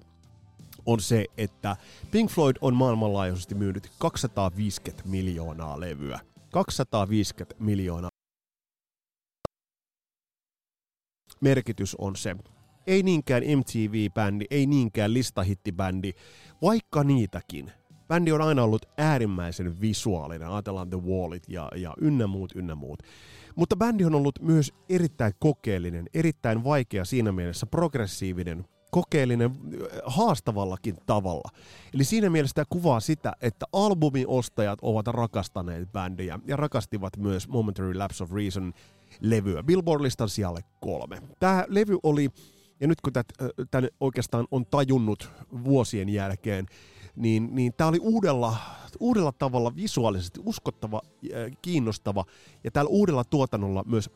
[0.91, 1.75] on se, että
[2.11, 6.19] Pink Floyd on maailmanlaajuisesti myynyt 250 miljoonaa levyä.
[6.51, 8.09] 250 miljoonaa.
[11.41, 12.35] Merkitys on se.
[12.87, 16.13] Ei niinkään MTV-bändi, ei niinkään listahittibändi,
[16.61, 17.71] vaikka niitäkin
[18.09, 23.03] Bändi on aina ollut äärimmäisen visuaalinen, ajatellaan The Wallit ja, ja ynnä muut, ynnä muut.
[23.55, 29.51] Mutta bändi on ollut myös erittäin kokeellinen, erittäin vaikea siinä mielessä, progressiivinen, kokeellinen
[30.05, 31.49] haastavallakin tavalla.
[31.93, 37.93] Eli siinä mielessä tämä kuvaa sitä, että albumiostajat ovat rakastaneet bändiä ja rakastivat myös Momentary
[37.93, 38.73] Lapse of Reason
[39.21, 41.21] levyä Billboard-listan sijalle kolme.
[41.39, 42.29] Tämä levy oli,
[42.79, 43.13] ja nyt kun
[43.71, 45.31] tämän oikeastaan on tajunnut
[45.63, 46.65] vuosien jälkeen,
[47.15, 48.57] niin, niin tämä oli uudella,
[48.99, 51.01] uudella tavalla visuaalisesti uskottava,
[51.61, 52.25] kiinnostava
[52.63, 54.09] ja tällä uudella tuotannolla myös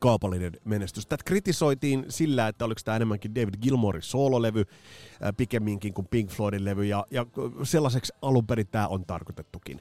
[0.00, 1.06] kaupallinen menestys.
[1.06, 4.64] Tätä kritisoitiin sillä, että oliko tämä enemmänkin David Gilmorein soololevy
[5.36, 7.26] pikemminkin kuin Pink Floydin levy, ja, ja
[7.62, 9.80] sellaiseksi alun perin tämä on tarkoitettukin.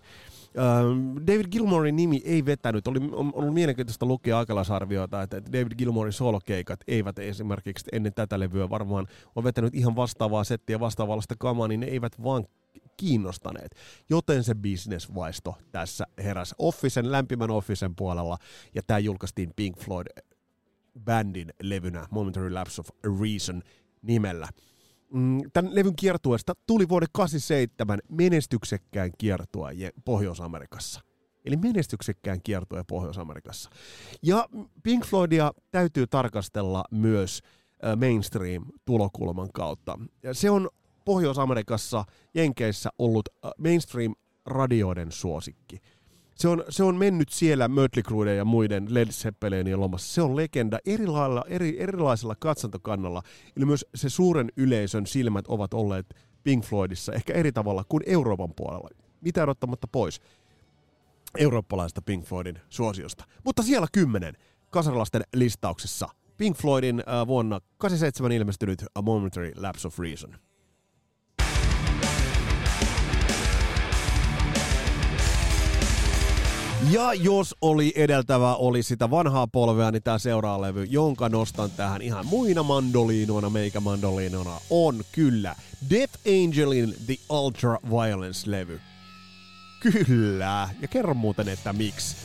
[1.27, 2.87] David Gilmorein nimi ei vetänyt.
[2.87, 8.69] Oli on ollut mielenkiintoista lukea aikalaisarvioita, että David Gilmorein solokeikat eivät esimerkiksi ennen tätä levyä
[8.69, 12.45] varmaan on vetänyt ihan vastaavaa settiä vastaavallista kamaa, niin ne eivät vaan
[12.97, 13.75] kiinnostaneet.
[14.09, 18.37] Joten se bisnesvaisto tässä heräsi Officen, lämpimän Officen puolella,
[18.75, 20.07] ja tämä julkaistiin Pink Floyd
[20.99, 22.89] bändin levynä Momentary Lapse of
[23.21, 23.63] Reason
[24.01, 24.47] nimellä.
[25.13, 29.73] Mm, tämän levyn kiertueesta tuli vuoden 87 menestyksekkään kiertue
[30.05, 31.01] Pohjois-Amerikassa.
[31.45, 33.69] Eli menestyksekkään kiertue Pohjois-Amerikassa.
[34.21, 34.49] Ja
[34.83, 37.41] Pink Floydia täytyy tarkastella myös
[37.95, 39.99] mainstream-tulokulman kautta.
[40.33, 40.69] Se on
[41.05, 45.81] Pohjois-Amerikassa, Jenkeissä ollut mainstream-radioiden suosikki.
[46.35, 50.13] Se on, se on mennyt siellä Mötley ja muiden Led Zeppelinien lomassa.
[50.13, 53.21] Se on legenda erilailla, eri, erilaisella katsantokannalla.
[53.57, 56.05] Eli myös se suuren yleisön silmät ovat olleet
[56.43, 58.89] Pink Floydissa ehkä eri tavalla kuin Euroopan puolella.
[59.21, 60.21] Mitä odottamatta pois
[61.37, 63.25] eurooppalaista Pink Floydin suosiosta.
[63.45, 64.33] Mutta siellä kymmenen
[64.69, 70.35] kasarilaisten listauksessa Pink Floydin äh, vuonna 87 ilmestynyt A Momentary Lapse of Reason.
[76.89, 82.01] Ja jos oli edeltävä, oli sitä vanhaa polvea, niin tämä seuraava levy, jonka nostan tähän
[82.01, 85.55] ihan muina mandoliinoina, meikä mandoliinoina, on kyllä
[85.89, 88.79] Death Angelin The Ultra Violence-levy.
[89.79, 92.15] Kyllä, ja kerro muuten, että miksi.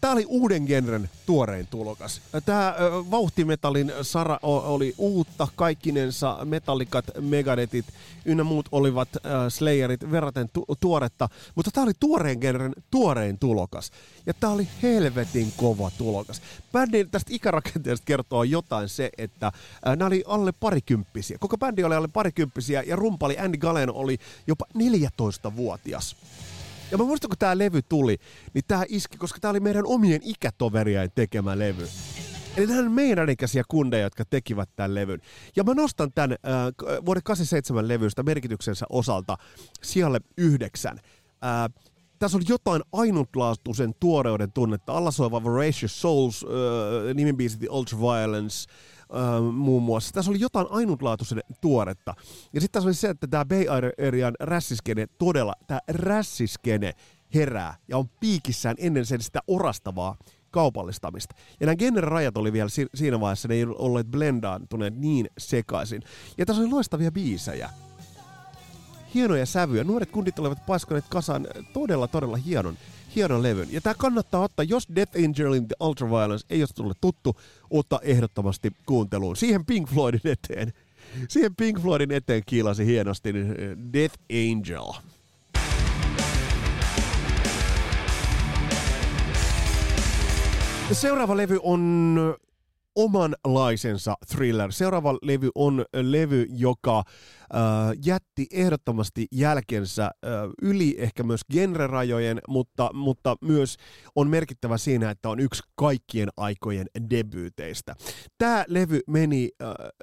[0.00, 2.20] Tämä oli uuden genren tuorein tulokas.
[2.44, 2.74] Tämä
[3.10, 7.86] vauhtimetallin Sara oli uutta, kaikkinensa metallikat, megadetit
[8.24, 13.92] ynnä muut olivat äh, Slayerit verraten tu- tuoretta, mutta tämä oli tuoreen genren tuorein tulokas.
[14.26, 16.42] Ja tämä oli helvetin kova tulokas.
[16.72, 19.52] Bändin tästä ikärakenteesta kertoo jotain se, että äh,
[19.96, 21.38] nämä oli alle parikymppisiä.
[21.40, 26.16] Koko bändi oli alle parikymppisiä ja rumpali Andy Galen oli jopa 14-vuotias.
[26.90, 28.16] Ja mä muistan, kun tää levy tuli,
[28.54, 31.88] niin tää iski, koska tää oli meidän omien ikätoveriain tekemä levy.
[32.56, 35.20] Eli nämä on meidän ikäisiä kundeja, jotka tekivät tämän levyn.
[35.56, 39.36] Ja mä nostan tämän äh, vuoden 87 levystä merkityksensä osalta
[39.82, 40.98] sijalle yhdeksän.
[41.44, 41.84] Äh,
[42.18, 44.92] tässä on jotain ainutlaatuisen tuoreuden tunnetta.
[44.92, 48.70] Alla soiva Voracious Souls, äh, nimenbiisi The Ultraviolence,
[49.14, 50.12] äh, muun muassa.
[50.12, 52.14] Tässä oli jotain ainutlaatuisen tuoretta.
[52.52, 53.64] Ja sitten tässä oli se, että tämä Bay
[54.08, 56.94] Arean rässiskene, todella tämä rässiskene
[57.34, 60.16] herää ja on piikissään ennen sen sitä orastavaa
[60.50, 61.34] kaupallistamista.
[61.60, 66.02] Ja nämä genre-rajat oli vielä si- siinä vaiheessa, ne ei olleet blendaantuneet niin sekaisin.
[66.38, 67.70] Ja tässä oli loistavia biisejä.
[69.14, 69.84] Hienoja sävyjä.
[69.84, 72.78] Nuoret kundit olivat paiskoneet kasaan todella, todella hienon
[73.16, 73.68] hienon levyn.
[73.70, 77.36] Ja tämä kannattaa ottaa, jos Death Angelin The Ultraviolence ei ole tullut tuttu,
[77.70, 79.36] ottaa ehdottomasti kuunteluun.
[79.36, 80.72] Siihen Pink Floydin eteen.
[81.28, 83.54] Siihen Pink Floydin eteen kiilasi hienosti niin
[83.92, 84.92] Death Angel.
[90.92, 92.18] Seuraava levy on
[92.98, 94.72] omanlaisensa thriller.
[94.72, 97.04] Seuraava levy on levy, joka
[98.04, 100.10] jätti ehdottomasti jälkensä
[100.62, 103.76] yli ehkä myös genrerajojen, mutta, mutta myös
[104.14, 107.94] on merkittävä siinä, että on yksi kaikkien aikojen debyyteistä.
[108.38, 109.48] Tämä levy meni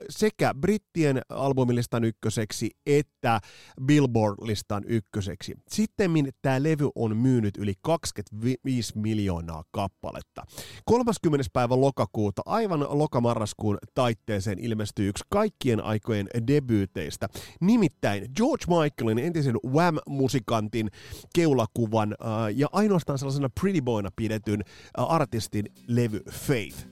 [0.10, 3.40] sekä brittien albumilistan ykköseksi että
[3.86, 5.54] Billboard-listan ykköseksi.
[5.70, 10.44] Sitten tämä levy on myynyt yli 25 miljoonaa kappaletta.
[10.86, 11.46] 30.
[11.54, 17.28] päivä lokakuuta, aivan lokamarraskuun taitteeseen ilmestyy yksi kaikkien aikojen debyyteistä.
[17.62, 20.90] Nimittäin George Michaelin entisen Wham-musikantin
[21.36, 24.62] keulakuvan äh, ja ainoastaan sellaisena pretty boyna pidetyn
[25.00, 26.88] äh, artistin levy Faith.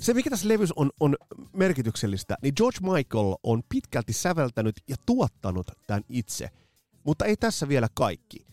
[0.00, 1.16] Se, mikä tässä levyssä on, on
[1.52, 6.50] merkityksellistä, niin George Michael on pitkälti säveltänyt ja tuottanut tämän itse.
[7.04, 8.46] Mutta ei tässä vielä kaikki.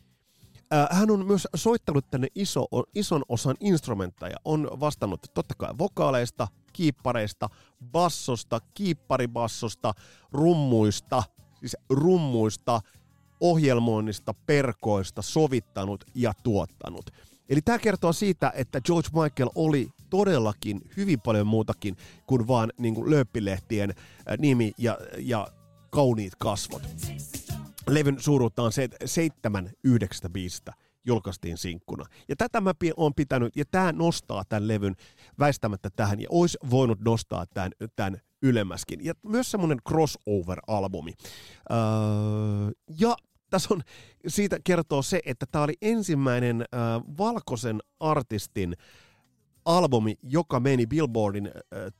[0.73, 4.37] Äh, hän on myös soittanut tänne iso, ison osan instrumentteja.
[4.45, 7.49] On vastannut totta kai vokaaleista, kiippareista,
[7.91, 9.93] bassosta, kiipparibassosta,
[10.31, 11.23] rummuista,
[11.59, 12.81] siis rummuista,
[13.39, 17.11] ohjelmoinnista, perkoista, sovittanut ja tuottanut.
[17.49, 22.95] Eli tämä kertoo siitä, että George Michael oli todellakin hyvin paljon muutakin kuin vaan niin
[22.95, 25.47] kuin lööppilehtien äh, nimi ja, ja
[25.89, 26.81] kauniit kasvot.
[27.89, 30.73] Levyn suuruutta on se, että seitsemän yhdeksästä biisistä
[31.05, 32.05] julkaistiin sinkkuna.
[32.29, 34.95] Ja tätä mä oon pitänyt, ja tämä nostaa tämän levyn
[35.39, 39.05] väistämättä tähän, ja olisi voinut nostaa tämän, tämän ylemmäskin.
[39.05, 41.13] Ja myös semmoinen crossover-albumi.
[41.71, 41.77] Öö,
[42.99, 43.15] ja
[43.49, 43.81] tässä on,
[44.27, 46.79] siitä kertoo se, että tämä oli ensimmäinen äh,
[47.17, 48.75] valkoisen artistin
[49.65, 51.53] albumi, joka meni Billboardin äh,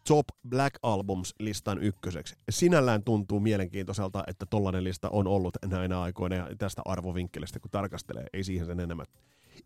[0.08, 2.36] Top Black Albums-listan ykköseksi.
[2.50, 8.26] Sinällään tuntuu mielenkiintoiselta, että tollainen lista on ollut näinä aikoina ja tästä arvovinkkelistä, kun tarkastelee,
[8.34, 9.06] ei siihen sen enemmän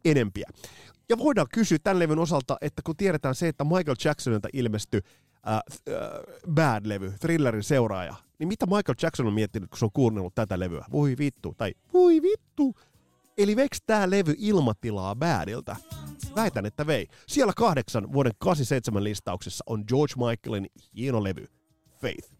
[0.05, 0.49] enempiä.
[1.09, 5.01] Ja voidaan kysyä tämän levyn osalta, että kun tiedetään se, että Michael Jacksonilta ilmestyi
[5.47, 5.61] äh, äh,
[6.53, 10.85] Bad-levy, thrillerin seuraaja, niin mitä Michael Jackson on miettinyt, kun se on kuunnellut tätä levyä?
[10.91, 12.75] Voi vittu, tai voi vittu.
[13.37, 15.75] Eli veikö tämä levy ilmatilaa Badilta?
[16.35, 17.07] Väitän, että vei.
[17.27, 21.45] Siellä kahdeksan vuoden 87 listauksessa on George Michaelin hieno levy,
[22.01, 22.37] Faith.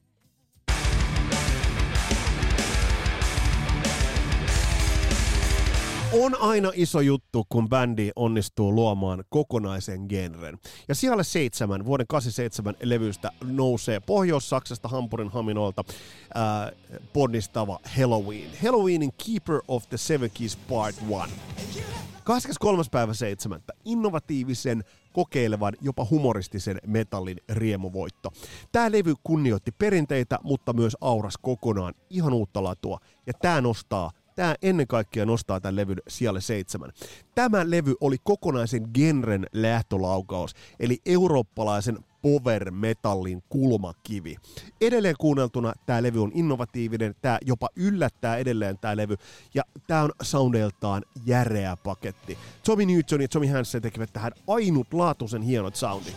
[6.13, 10.58] On aina iso juttu, kun bändi onnistuu luomaan kokonaisen genren.
[10.88, 18.50] Ja siellä seitsemän, vuoden 87 levystä nousee Pohjois-Saksasta Hampurin Haminolta äh, ponnistava Halloween.
[18.63, 22.16] Halloweenin Keeper of the Seven Keys Part 1.
[22.28, 22.84] 23.
[22.92, 23.62] päivä 7.
[23.86, 28.32] Innovatiivisen, kokeilevan, jopa humoristisen metallin riemuvoitto.
[28.72, 33.00] Tämä levy kunnioitti perinteitä, mutta myös auras kokonaan ihan uutta latua.
[33.28, 36.91] Ja tämä nostaa tämä ennen kaikkea nostaa tämän levyn siellä seitsemän.
[37.36, 44.36] Tämä levy oli kokonaisen genren lähtölaukaus, eli eurooppalaisen power metallin kulmakivi.
[44.82, 49.15] Edelleen kuunneltuna tämä levy on innovatiivinen, tämä jopa yllättää edelleen tämä levy,
[49.54, 52.38] ja tämä on soundeltaan järeä paketti.
[52.65, 56.15] Tommy Newton ja Tommy Hansen tekevät tähän ainutlaatuisen hienot soundit.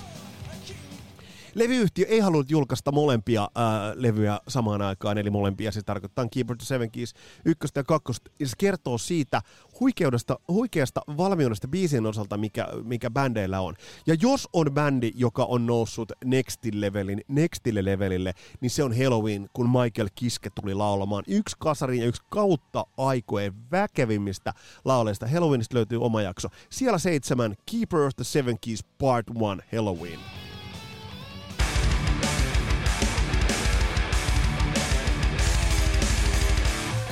[1.61, 6.65] Levyyhtiö ei halunnut julkaista molempia ää, levyjä samaan aikaan, eli molempia se tarkoittaa Keyboard to
[6.65, 9.41] Seven Keys ykköstä ja kakkosta, ja se kertoo siitä
[9.81, 13.75] huikeudesta, huikeasta valmiudesta biisin osalta, mikä, mikä bändeillä on.
[14.07, 19.49] Ja jos on bändi, joka on noussut nextin levelin, nextille levelille, niin se on Halloween,
[19.53, 21.25] kun Michael Kiske tuli laulamaan.
[21.27, 25.27] Yksi kasari ja yksi kautta aikojen väkevimmistä lauleista.
[25.29, 26.49] Halloweenista löytyy oma jakso.
[26.71, 30.50] Siellä seitsemän, Keeper of the Seven Keys Part 1, Halloween.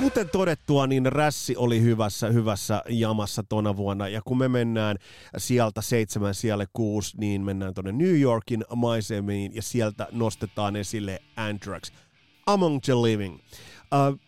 [0.02, 4.08] Kuten todettua, niin Rässi oli hyvässä, hyvässä jamassa tona vuonna.
[4.08, 4.96] Ja kun me mennään
[5.36, 11.90] sieltä seitsemän siellä kuusi, niin mennään tuonne New Yorkin maisemiin ja sieltä nostetaan esille Anthrax.
[12.46, 13.34] Among the Living.
[13.34, 14.20] Uh,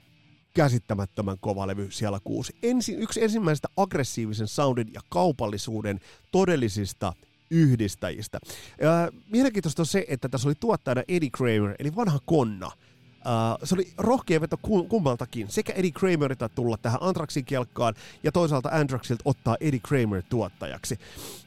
[0.54, 2.56] käsittämättömän kova levy siellä kuusi.
[2.62, 6.00] Ensi, yksi ensimmäisestä aggressiivisen soundin ja kaupallisuuden
[6.32, 7.12] todellisista
[7.50, 8.38] yhdistäjistä.
[8.44, 12.70] Uh, mielenkiintoista on se, että tässä oli tuottajana Eddie Kramer, eli vanha konna–
[13.20, 14.56] Uh, se oli rohkea veto
[14.88, 15.50] kummaltakin.
[15.50, 20.98] Sekä Eddie Kramerilta tulla tähän Antraxin kelkkaan ja toisaalta Antraxilta ottaa Eddie Kramer tuottajaksi.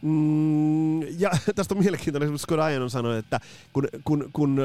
[0.02, 3.40] Mm, ja tästä on mielenkiintoinen, Scott Ian on sanonut, että
[3.74, 4.60] kun, kun, kun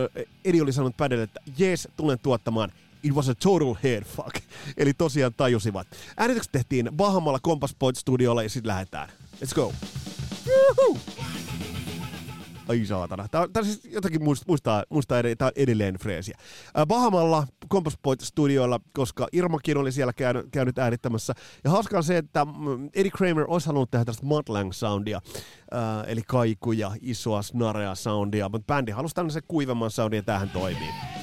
[0.45, 4.37] Eddie oli sanonut Padelle, että jees, tulen tuottamaan It was a total head fuck.
[4.77, 5.87] Eli tosiaan tajusivat.
[6.17, 9.09] Äänitykset tehtiin Bahamalla Compass Point Studiolla ja sitten lähdetään.
[9.45, 9.73] Let's go.
[10.47, 10.99] Juhu!
[12.69, 13.29] Ai saatana.
[13.29, 16.39] Tämä, tämä siis jotakin muistaa, muistaa ed- tämä on edelleen freesiä.
[16.87, 21.35] Bahamalla Compass Point studioilla, koska Irmakin oli siellä käynyt, käynyt äänittämässä.
[21.65, 25.21] Ja hauskaa se, että mm, Eddie Kramer olisi halunnut tehdä tästä Mudlang soundia,
[26.07, 31.18] eli kaikuja, isoa snarea soundia, mutta bändi halusi tämmöisen kuivemman soundin ja tähän toimii.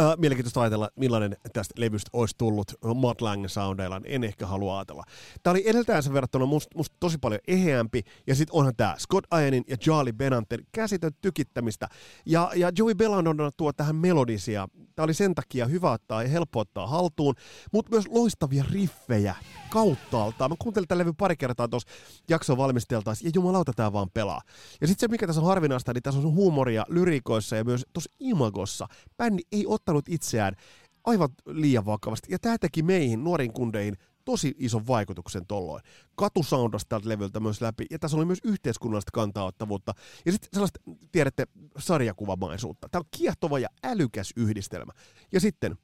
[0.00, 4.00] Uh, mielenkiintoista ajatella, millainen tästä levystä olisi tullut Matt Lang soundeilla.
[4.04, 5.04] En ehkä halua ajatella.
[5.42, 8.02] Tämä oli edeltäänsä verrattuna musta must tosi paljon eheämpi.
[8.26, 11.88] Ja sitten onhan tämä Scott Ianin ja Charlie Benanten käsitön tykittämistä.
[12.26, 14.68] Ja, ja Joey Bellandon tuo tähän melodisia.
[14.94, 17.34] Tämä oli sen takia hyvä ottaa ja helppo ottaa haltuun,
[17.72, 19.34] mutta myös loistavia riffejä
[19.70, 20.50] kauttaaltaan.
[20.50, 21.88] Mä kuuntelin tämän levyn pari kertaa tuossa
[22.28, 24.40] jaksoa valmisteltaessa, ja jumalauta tämä vaan pelaa.
[24.80, 28.10] Ja sitten se, mikä tässä on harvinaista, niin tässä on huumoria lyrikoissa ja myös tuossa
[28.20, 28.86] imagossa.
[29.16, 30.56] Bändi ei ottanut itseään
[31.04, 35.82] aivan liian vakavasti, ja tämä teki meihin, nuoriin kundeihin, tosi ison vaikutuksen tolloin.
[36.16, 39.92] Katu soundasi tältä levyltä myös läpi, ja tässä oli myös yhteiskunnallista kantaottavuutta,
[40.26, 40.80] ja sitten sellaista,
[41.12, 41.46] tiedätte,
[41.78, 42.88] sarjakuvamaisuutta.
[42.88, 44.92] Tämä on kiehtova ja älykäs yhdistelmä.
[45.32, 45.76] Ja sitten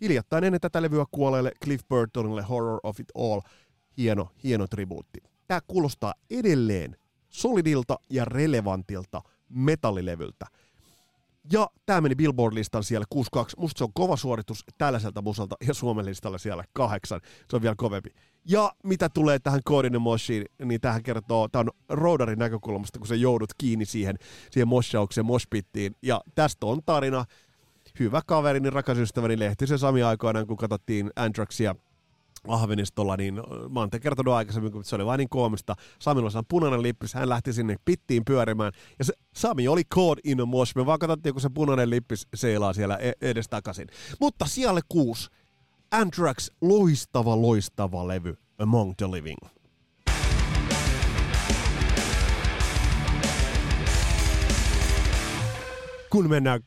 [0.00, 3.40] hiljattain ennen tätä levyä kuolleelle Cliff Burtonille Horror of It All,
[3.96, 5.20] hieno, hieno tribuutti.
[5.46, 6.96] Tämä kuulostaa edelleen
[7.28, 10.46] solidilta ja relevantilta metallilevyltä.
[11.52, 13.56] Ja tämä meni Billboard-listan siellä 62.
[13.60, 17.20] Musta se on kova suoritus tällaiselta musalta ja Suomen listalla siellä kahdeksan.
[17.50, 18.10] Se on vielä kovempi.
[18.44, 23.14] Ja mitä tulee tähän Codin Moshiin, niin tähän kertoo, tämä on Rodarin näkökulmasta, kun sä
[23.14, 24.16] joudut kiinni siihen,
[24.50, 25.96] siihen moshaukseen, moshpittiin.
[26.02, 27.24] Ja tästä on tarina.
[27.98, 31.74] Hyvä kaverini, rakas ystäväni Lehtisen Sami aikoinaan, kun katsottiin Anthraxia
[32.48, 33.34] Ahvenistolla, niin
[33.70, 35.74] mä oon kertonut aikaisemmin, kun se oli vain niin koomista.
[35.98, 40.40] Samilla on punainen lippis, hän lähti sinne pittiin pyörimään, ja se, Sami oli caught in
[40.40, 40.76] a mosh.
[40.76, 43.88] Me vaan katsottiin, kun se punainen lippis seilaa siellä e- edes takaisin.
[44.20, 45.30] Mutta siellä kuusi.
[45.90, 49.38] Anthrax, loistava, loistava levy, Among the Living.
[56.10, 56.60] Kun mennään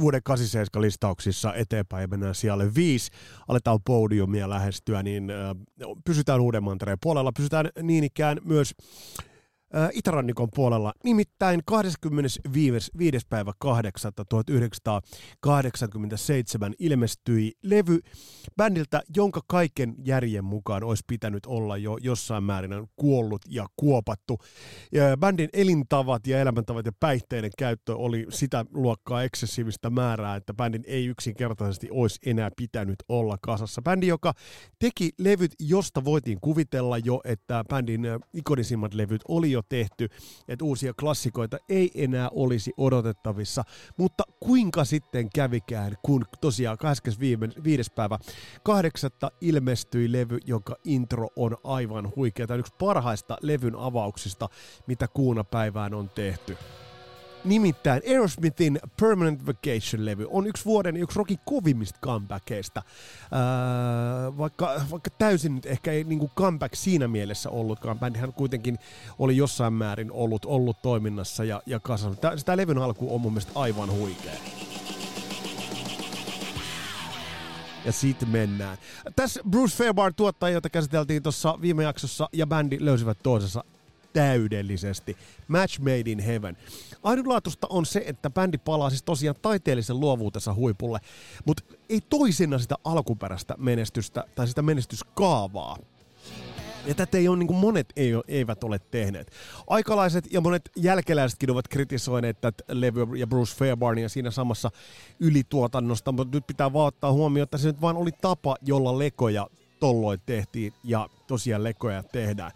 [0.00, 3.10] vuoden 87 listauksissa eteenpäin ja mennään siellä viisi,
[3.48, 5.32] aletaan podiumia lähestyä, niin
[6.04, 8.74] pysytään Uudenmantereen puolella, pysytään niin ikään myös
[9.92, 10.92] itärannikon puolella.
[11.04, 12.90] Nimittäin 25.
[13.28, 14.12] päivä 8.
[14.28, 18.00] 1987 ilmestyi levy
[18.56, 24.38] bändiltä, jonka kaiken järjen mukaan olisi pitänyt olla jo jossain määrin kuollut ja kuopattu.
[24.92, 30.84] Ja bändin elintavat ja elämäntavat ja päihteiden käyttö oli sitä luokkaa eksessiivistä määrää, että bändin
[30.86, 33.82] ei yksinkertaisesti olisi enää pitänyt olla kasassa.
[33.82, 34.32] Bändi, joka
[34.78, 40.08] teki levyt, josta voitiin kuvitella jo, että bändin ikonisimmat levyt oli jo tehty,
[40.48, 43.64] että uusia klassikoita ei enää olisi odotettavissa.
[43.96, 47.92] Mutta kuinka sitten kävikään, kun tosiaan 25.
[47.94, 48.18] päivä
[48.62, 52.46] kahdeksatta ilmestyi levy, jonka intro on aivan huikea.
[52.46, 54.48] Tämä on yksi parhaista levyn avauksista,
[54.86, 56.56] mitä kuuna päivään on tehty.
[57.44, 62.82] Nimittäin Aerosmithin Permanent Vacation-levy on yksi vuoden yksi rockin kovimmista comebackeista.
[63.32, 67.98] Öö, vaikka, vaikka täysin nyt ehkä ei niin comeback siinä mielessä ollutkaan.
[67.98, 68.78] Bändihän kuitenkin
[69.18, 72.20] oli jossain määrin ollut, ollut toiminnassa ja, ja kasvanut.
[72.20, 74.32] Tämä, tämä levyn alku on mun mielestä aivan huikea.
[77.86, 78.78] ja siitä mennään.
[79.16, 83.64] Tässä Bruce Fairbairn tuottaja, jota käsiteltiin tuossa viime jaksossa, ja bändi löysivät toisensa
[84.16, 85.16] täydellisesti.
[85.48, 86.56] Match made in heaven.
[87.02, 90.98] Ainutlaatuista on se, että bändi palaa siis tosiaan taiteellisen luovuutensa huipulle,
[91.44, 95.78] mutta ei toisena sitä alkuperäistä menestystä tai sitä menestyskaavaa.
[96.86, 99.32] Ja tätä ei ole, niin kuin monet ei, eivät ole tehneet.
[99.66, 104.70] Aikalaiset ja monet jälkeläisetkin ovat kritisoineet tätä levyä ja Bruce Fairbarnia siinä samassa
[105.20, 109.46] ylituotannosta, mutta nyt pitää vaan ottaa huomioon, että se nyt vain oli tapa, jolla lekoja
[109.80, 112.52] tolloin tehtiin ja tosiaan lekoja tehdään.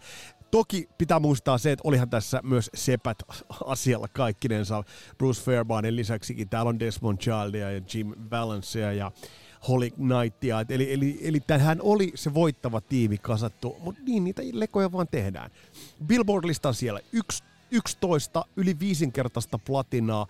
[0.51, 3.17] Toki pitää muistaa se, että olihan tässä myös sepät
[3.65, 4.83] asialla kaikkinensa.
[5.17, 9.11] Bruce Fairbairnin lisäksikin täällä on Desmond Childia ja Jim Valencea ja
[9.67, 10.65] Holly Knightia.
[10.69, 15.51] Eli, eli, eli tämähän oli se voittava tiimi kasattu, mutta niin niitä lekoja vaan tehdään.
[16.05, 16.99] Billboard-listan siellä
[17.71, 20.27] 11 yli viisinkertaista platinaa.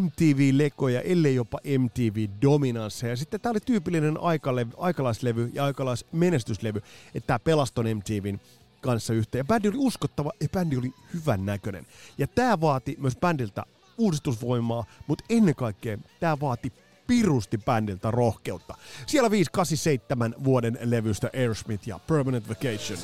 [0.00, 3.16] MTV-lekoja, ellei jopa MTV-dominansseja.
[3.16, 6.82] Sitten tämä oli tyypillinen aikalevy, aikalaislevy ja aikalaismenestyslevy,
[7.14, 8.40] että tämä pelaston MTVn
[8.80, 9.40] kanssa yhteen.
[9.40, 11.86] Ja bändi oli uskottava ja bändi oli hyvän näköinen.
[12.18, 13.64] Ja tämä vaati myös bändiltä
[13.98, 16.72] uudistusvoimaa, mutta ennen kaikkea tämä vaati
[17.06, 18.74] pirusti bändiltä rohkeutta.
[19.06, 22.98] Siellä 587 vuoden levystä Aerosmith ja Permanent Vacation.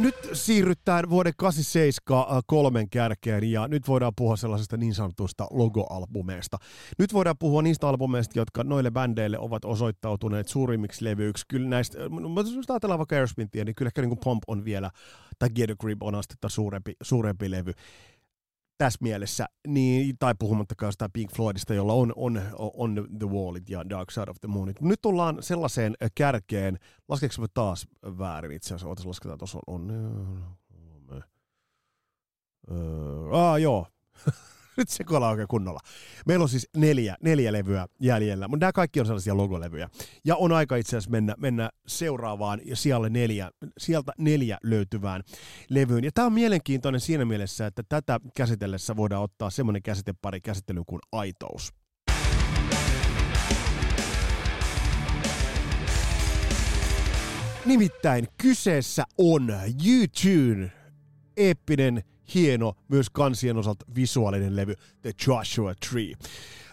[0.00, 6.58] Nyt siirrytään vuoden 87 kolmen kärkeen ja nyt voidaan puhua sellaisesta niin sanotusta logoalbumeista.
[6.98, 11.44] Nyt voidaan puhua niistä albumeista, jotka noille bändeille ovat osoittautuneet suurimmiksi levyiksi.
[11.48, 14.90] Kyllä näistä, mutta jos ajatellaan vaikka Aerosmithia, niin kyllä niin Pomp on vielä,
[15.38, 17.72] tai Get a Grip on astetta suurempi, suurempi levy
[18.78, 23.88] tässä mielessä, niin, tai puhumattakaan sitä Pink Floydista, jolla on, on, on The Wallit ja
[23.88, 24.80] Dark Side of the Moonit.
[24.80, 27.86] Nyt tullaan sellaiseen kärkeen, laskeeko me taas
[28.18, 29.58] väärin itse asiassa, ootas lasketaan, tuossa.
[29.66, 30.44] On, on,
[31.08, 31.22] on,
[32.68, 32.82] on,
[33.32, 33.86] on, on, joo,
[34.78, 35.80] nyt se kolaa oikein kunnolla.
[36.26, 39.88] Meillä on siis neljä, neljä levyä jäljellä, mutta nämä kaikki on sellaisia logolevyjä.
[40.24, 45.22] Ja on aika itse asiassa mennä, mennä seuraavaan ja siellä neljä, sieltä neljä löytyvään
[45.70, 46.04] levyyn.
[46.04, 51.00] Ja tämä on mielenkiintoinen siinä mielessä, että tätä käsitellessä voidaan ottaa semmoinen käsitepari käsittelyyn kuin
[51.12, 51.72] aitous.
[57.66, 59.54] Nimittäin kyseessä on
[59.86, 60.72] YouTube
[61.36, 62.02] eeppinen
[62.34, 66.12] hieno, myös kansien osalta visuaalinen levy, The Joshua Tree.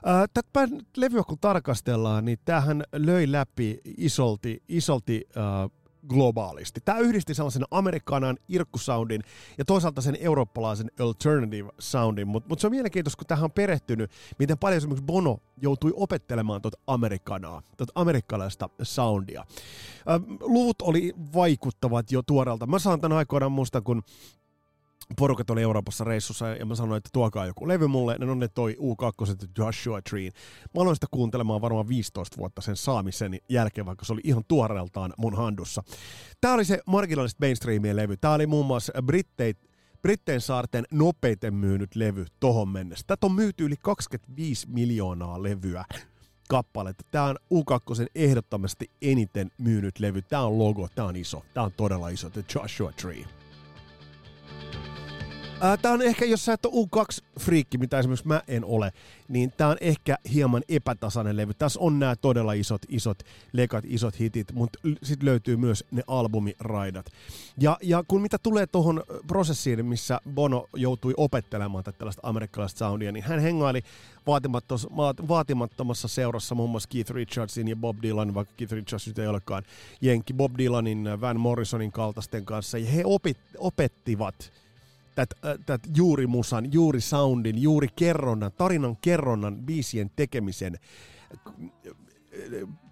[0.07, 5.71] Äh, tätä levyä kun tarkastellaan, niin tämähän löi läpi isolti, isolti äh,
[6.07, 6.81] globaalisti.
[6.85, 9.21] Tämä yhdisti sellaisen amerikkanan irkkusoundin
[9.57, 14.11] ja toisaalta sen eurooppalaisen alternative soundin, mutta mut se on mielenkiintoista, kun tähän on perehtynyt,
[14.39, 19.41] miten paljon esimerkiksi Bono joutui opettelemaan tuota amerikanaa, tuota amerikkalaista soundia.
[19.41, 22.67] Äh, luvut oli vaikuttavat jo tuoreelta.
[22.67, 24.03] Mä saan tämän aikoinaan muista, kun
[25.17, 28.47] porukat oli Euroopassa reissussa ja mä sanoin, että tuokaa joku levy mulle, ne on ne
[28.47, 30.29] toi U2 Joshua Tree.
[30.75, 35.13] Mä aloin sitä kuuntelemaan varmaan 15 vuotta sen saamisen jälkeen, vaikka se oli ihan tuoreeltaan
[35.17, 35.83] mun handussa.
[36.41, 38.17] Tää oli se marginaalista mainstreamien levy.
[38.17, 39.57] Tää oli muun muassa Britteit,
[40.01, 43.03] Britteen saarten nopeiten myynyt levy tohon mennessä.
[43.07, 45.85] Tätä on myyty yli 25 miljoonaa levyä
[46.49, 47.03] kappaletta.
[47.11, 50.21] Tämä on U2 ehdottomasti eniten myynyt levy.
[50.21, 51.43] Tämä on logo, tämä on iso.
[51.53, 53.42] Tämä on todella iso, The Joshua Tree.
[55.81, 58.91] Tämä on ehkä, jos sä et ole U2-friikki, mitä esimerkiksi mä en ole,
[59.27, 61.53] niin tämä on ehkä hieman epätasainen levy.
[61.53, 63.17] Tässä on nämä todella isot, isot
[63.53, 67.05] lekat, isot hitit, mutta sitten löytyy myös ne albumiraidat.
[67.57, 73.23] Ja, ja kun mitä tulee tuohon prosessiin, missä Bono joutui opettelemaan tällaista amerikkalaista soundia, niin
[73.23, 73.81] hän hengaili
[75.27, 79.63] vaatimattomassa seurassa muun muassa Keith Richardsin ja Bob Dylan, vaikka Keith Richards nyt ei olekaan
[80.01, 84.51] jenki, Bob Dylanin, Van Morrisonin kaltaisten kanssa, ja he opit, opettivat
[85.65, 90.79] tät juuri musan, juuri soundin, juuri kerronnan, tarinan kerronnan, biisien tekemisen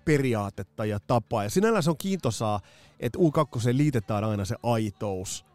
[0.06, 1.44] periaatetta ja tapaa.
[1.44, 2.60] Ja sinällään se on kiintosaa,
[3.00, 5.46] että U2 liitetään aina se aitous.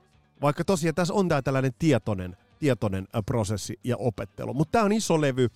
[0.43, 4.55] Vaikka tosiaan tässä on tämä tällainen tietoinen, tietoinen prosessi ja opettelu.
[4.55, 5.49] Mutta tämä on iso levy.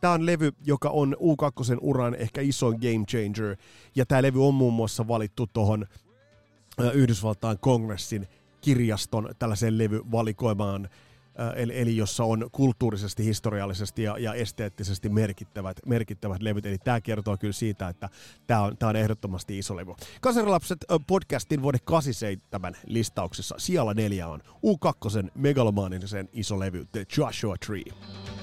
[0.00, 3.56] Tämä on levy, joka on U2 uran ehkä isoin game changer.
[3.94, 5.86] Ja tämä levy on muun muassa valittu tuohon
[6.94, 8.28] Yhdysvaltain kongressin
[8.66, 10.88] kirjaston tällaiseen levyvalikoimaan,
[11.40, 16.66] äh, eli, eli jossa on kulttuurisesti, historiallisesti ja, ja esteettisesti merkittävät, merkittävät levyt.
[16.66, 18.08] Eli tämä kertoo kyllä siitä, että
[18.46, 19.92] tämä on, tämä on ehdottomasti iso levy.
[20.20, 27.56] Kasarilapset äh, podcastin vuoden 87 listauksessa siellä neljä on U2 megalomaanisen iso levy The Joshua
[27.66, 28.35] Tree.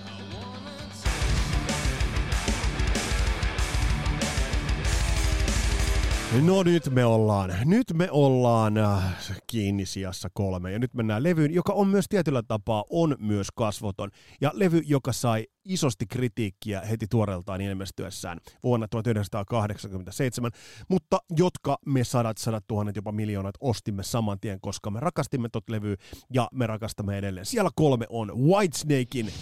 [6.42, 9.04] No nyt me ollaan, nyt me ollaan äh,
[9.48, 14.10] kiinni sijassa kolme ja nyt mennään levyyn, joka on myös tietyllä tapaa on myös kasvoton
[14.42, 20.52] ja levy, joka sai isosti kritiikkiä heti tuoreeltaan ilmestyessään vuonna 1987,
[20.90, 25.70] mutta jotka me sadat, sadat tuhannet, jopa miljoonat ostimme saman tien, koska me rakastimme tot
[25.70, 25.96] levyä
[26.34, 27.46] ja me rakastamme edelleen.
[27.46, 29.34] Siellä kolme on Whitesnakein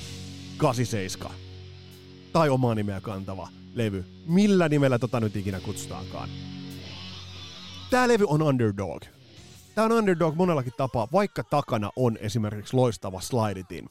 [0.57, 1.31] 87
[2.33, 4.05] tai omaa nimeä kantava levy.
[4.27, 6.29] Millä nimellä tota nyt ikinä kutsutaankaan.
[7.91, 9.03] Tämä levy on underdog.
[9.75, 13.89] Tämä on underdog monellakin tapaa, vaikka takana on esimerkiksi loistava slideitin.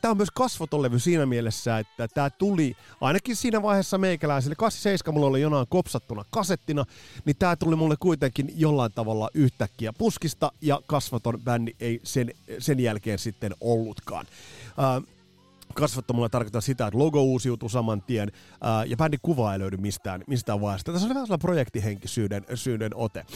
[0.00, 4.54] Tämä on myös kasvoton levy siinä mielessä, että tämä tuli ainakin siinä vaiheessa meikäläiselle.
[4.54, 6.84] 87 mulla oli jonain kopsattuna kasettina,
[7.24, 12.80] niin tämä tuli mulle kuitenkin jollain tavalla yhtäkkiä puskista ja kasvoton bändi ei sen, sen
[12.80, 14.26] jälkeen sitten ollutkaan
[15.76, 20.24] kasvattomalla tarkoittaa sitä, että logo uusiutuu saman tien ää, ja bändin kuva ei löydy mistään,
[20.26, 20.92] mistään vaiheesta.
[20.92, 23.26] Tässä oli vähän sellainen projektihenkisyyden syyden ote.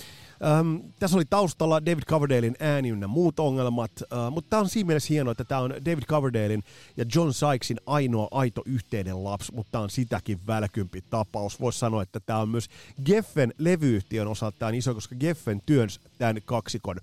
[0.45, 4.87] Ähm, tässä oli taustalla David Coverdalein ääni ynnä muut ongelmat, äh, mutta tämä on siinä
[4.87, 6.63] mielessä hienoa, että tämä on David Coverdalein
[6.97, 11.61] ja John Sykesin ainoa aito yhteinen lapsi, mutta tämä on sitäkin välkympi tapaus.
[11.61, 12.69] Voisi sanoa, että tämä on myös
[13.05, 16.97] Geffen levyyhtiön osalta tämä on iso, koska Geffen työns tämän kaksikon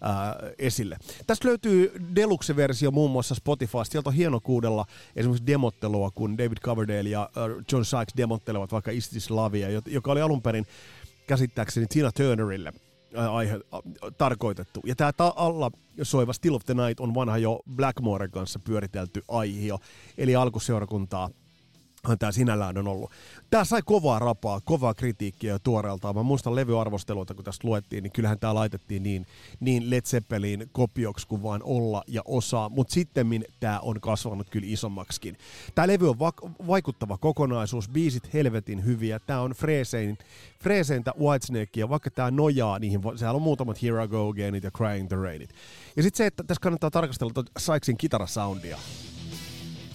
[0.00, 0.96] ää, esille.
[1.26, 3.92] Tästä löytyy Deluxe-versio muun muassa Spotifysta.
[3.92, 4.86] Sieltä on hieno kuudella
[5.16, 7.30] esimerkiksi demottelua, kun David Coverdale ja
[7.72, 10.66] John Sykes demottelevat vaikka Is This Lavia, joka oli alun perin
[11.26, 12.72] käsittääkseni Tina Turnerille
[13.30, 13.60] aihe
[14.18, 14.80] tarkoitettu.
[14.86, 15.70] Ja tämä ta- alla
[16.02, 19.78] soiva Still of the Night on vanha jo Blackmoren kanssa pyöritelty aihe,
[20.18, 21.30] eli alkuseurakuntaa
[22.16, 23.10] tämä sinällään on ollut.
[23.50, 26.14] Tämä sai kovaa rapaa, kovaa kritiikkiä jo tuoreeltaan.
[26.14, 29.26] Mä muistan levyarvosteluita, kun tästä luettiin, niin kyllähän tämä laitettiin niin,
[29.60, 34.66] niin Led Zeppelin kopioksi kuin vaan olla ja osaa, mutta sitten tämä on kasvanut kyllä
[34.70, 35.36] isommaksikin.
[35.74, 36.32] Tämä levy on va-
[36.66, 40.18] vaikuttava kokonaisuus, biisit helvetin hyviä, tämä on freesein,
[40.62, 45.08] freeseintä Whitesnakea, vaikka tämä nojaa niihin, sehän on muutamat Here I Go Againit ja Crying
[45.08, 45.50] the Rainit.
[45.96, 48.78] Ja sitten se, että tässä kannattaa tarkastella Sykesin kitarasoundia.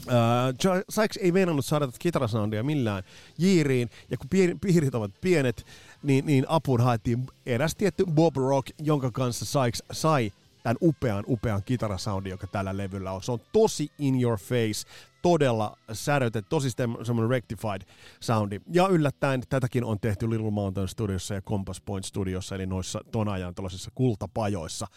[0.07, 3.03] Uh, Sykes ei meinannut saada tätä kitarasoundia millään
[3.37, 4.29] jiiriin, ja kun
[4.61, 5.65] piirit ovat pienet,
[6.03, 10.31] niin, niin apuun haettiin eräs tietty Bob Rock, jonka kanssa Sykes sai
[10.63, 13.23] tämän upean, upean kitarasoundin, joka tällä levyllä on.
[13.23, 14.87] Se on tosi in your face,
[15.21, 16.69] todella särötetty, tosi
[17.03, 17.81] semmoinen rectified
[18.19, 18.61] soundi.
[18.71, 23.29] Ja yllättäen tätäkin on tehty Little Mountain Studiossa ja Compass Point Studiossa, eli noissa ton
[23.29, 23.53] ajan
[23.95, 24.87] kultapajoissa.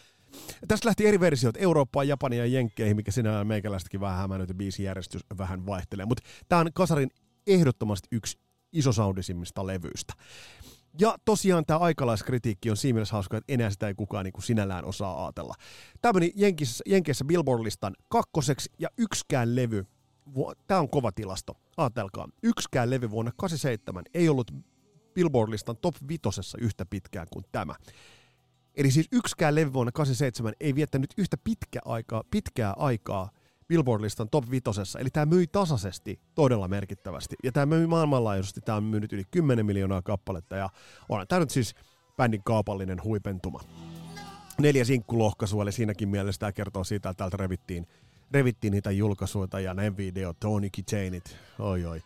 [0.68, 5.66] Tästä lähti eri versiot Eurooppaan, Japaniin ja Jenkkeihin, mikä sinä meikäläistäkin vähän hämännyt, biisijärjestys vähän
[5.66, 6.06] vaihtelee.
[6.06, 7.10] Mutta tämä on Kasarin
[7.46, 8.38] ehdottomasti yksi
[8.72, 10.12] isosaundisimmista levyistä.
[11.00, 14.44] Ja tosiaan tämä aikalaiskritiikki on siinä mielessä hauska, että enää sitä ei kukaan niin kuin
[14.44, 15.54] sinällään osaa ajatella.
[16.02, 19.86] Tämä meni Jenkeissä, Jenkeissä Billboard-listan kakkoseksi ja yksikään levy,
[20.66, 24.52] tämä on kova tilasto, ajatelkaa, yksikään levy vuonna 87 ei ollut
[25.14, 27.74] Billboard-listan top vitosessa yhtä pitkään kuin tämä.
[28.76, 33.30] Eli siis yksikään levy vuonna 87 ei viettänyt yhtä pitkä aikaa, pitkää aikaa
[33.68, 34.98] Billboard-listan top vitosessa.
[34.98, 37.36] Eli tämä myi tasaisesti todella merkittävästi.
[37.44, 40.56] Ja tämä myi maailmanlaajuisesti, tämä on myynyt yli 10 miljoonaa kappaletta.
[40.56, 40.68] Ja
[41.08, 41.74] on tämä nyt siis
[42.16, 43.60] bändin kaupallinen huipentuma.
[44.58, 47.86] Neljä sinkkulohkaisua, eli siinäkin mielessä tämä kertoo siitä, että täältä revittiin,
[48.30, 52.02] revittiin niitä julkaisuja ja ne videot, Tony Kitchenit, oi oi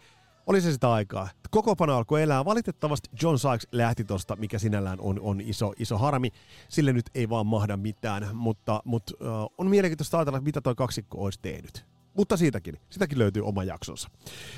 [0.50, 1.28] oli se sitä aikaa.
[1.50, 2.44] Kokoopano alkoi elää.
[2.44, 6.30] Valitettavasti John Sykes lähti tosta, mikä sinällään on, on iso, iso harmi.
[6.68, 11.24] Sille nyt ei vaan mahda mitään, mutta, mutta uh, on mielenkiintoista ajatella, mitä toi kaksikko
[11.24, 11.86] olisi tehnyt.
[12.14, 14.08] Mutta siitäkin, sitäkin löytyy oma jaksonsa.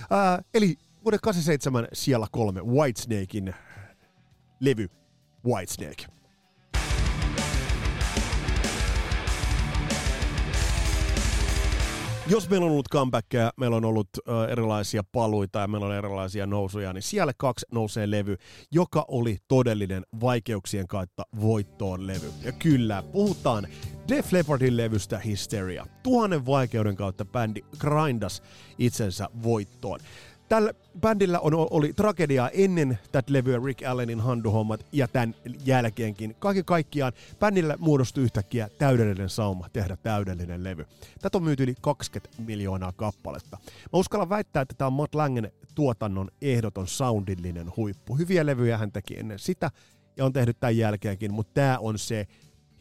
[0.01, 3.55] Uh, eli vuoden 87 siellä kolme Whitesnakein
[4.61, 4.89] levy
[5.47, 6.22] Whitesnake.
[12.27, 16.47] Jos meillä on ollut comebackia, meillä on ollut uh, erilaisia paluita ja meillä on erilaisia
[16.47, 18.37] nousuja, niin siellä kaksi nousee levy,
[18.71, 22.33] joka oli todellinen vaikeuksien kautta voittoon levy.
[22.45, 23.67] Ja kyllä, puhutaan
[24.09, 25.87] Def Leppardin levystä Hysteria.
[26.03, 28.43] Tuhannen vaikeuden kautta bändi grindas
[28.79, 30.01] itsensä voittoon.
[30.53, 35.35] Tällä bändillä on, oli tragediaa ennen tätä levyä Rick Allenin handuhommat ja tämän
[35.65, 36.37] jälkeenkin.
[36.39, 40.87] Kaiken kaikkiaan bändillä muodostui yhtäkkiä täydellinen sauma tehdä täydellinen levy.
[41.21, 43.59] Tätä on myyty yli 20 miljoonaa kappaletta.
[43.65, 48.17] Mä uskallan väittää, että tämä on Matt Langen tuotannon ehdoton soundillinen huippu.
[48.17, 49.71] Hyviä levyjä hän teki ennen sitä
[50.17, 52.27] ja on tehnyt tämän jälkeenkin, mutta tämä on se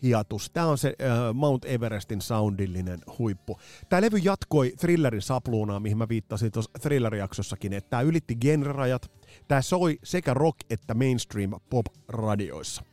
[0.03, 0.49] hiatus.
[0.53, 3.59] Tämä on se äh, Mount Everestin soundillinen huippu.
[3.89, 9.11] Tämä levy jatkoi thrillerin sapluunaa, mihin mä viittasin tuossa thriller-jaksossakin, että tämä ylitti genrerajat.
[9.47, 12.90] Tämä soi sekä rock- että mainstream pop-radioissa.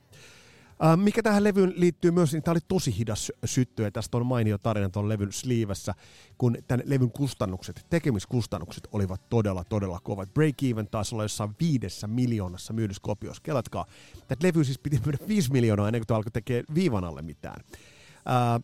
[0.84, 4.26] Äh, mikä tähän levyyn liittyy myös, niin tämä oli tosi hidas sytty, ja tästä on
[4.26, 5.94] mainio tarina tuon levyn sleevessä,
[6.38, 10.28] kun tämän levyn kustannukset, tekemiskustannukset olivat todella, todella kovat.
[10.28, 13.42] Break-even taisi olla jossain viidessä miljoonassa myydyssä kopiossa.
[13.42, 13.86] Kelatkaa,
[14.28, 17.60] tätä levy siis piti myydä viisi miljoonaa ennen kuin alkoi tekemään viivan alle mitään.
[18.28, 18.62] Äh,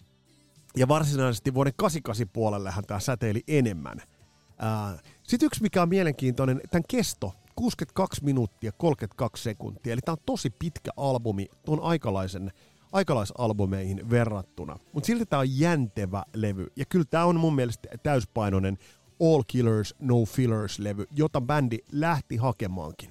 [0.77, 3.99] ja varsinaisesti vuoden 88 puolellehan tämä säteili enemmän.
[4.01, 10.25] Äh, Sitten yksi, mikä on mielenkiintoinen, tämän kesto 62 minuuttia 32 sekuntia, eli tämä on
[10.27, 12.53] tosi pitkä albumi tuon aikalaisen
[12.93, 14.79] aikalaisalbumeihin verrattuna.
[14.93, 18.79] Mutta silti tämä on jäntevä levy, ja kyllä tämä on mun mielestä täyspainoinen
[19.21, 23.11] All Killers, No Fillers-levy, jota bändi lähti hakemaankin.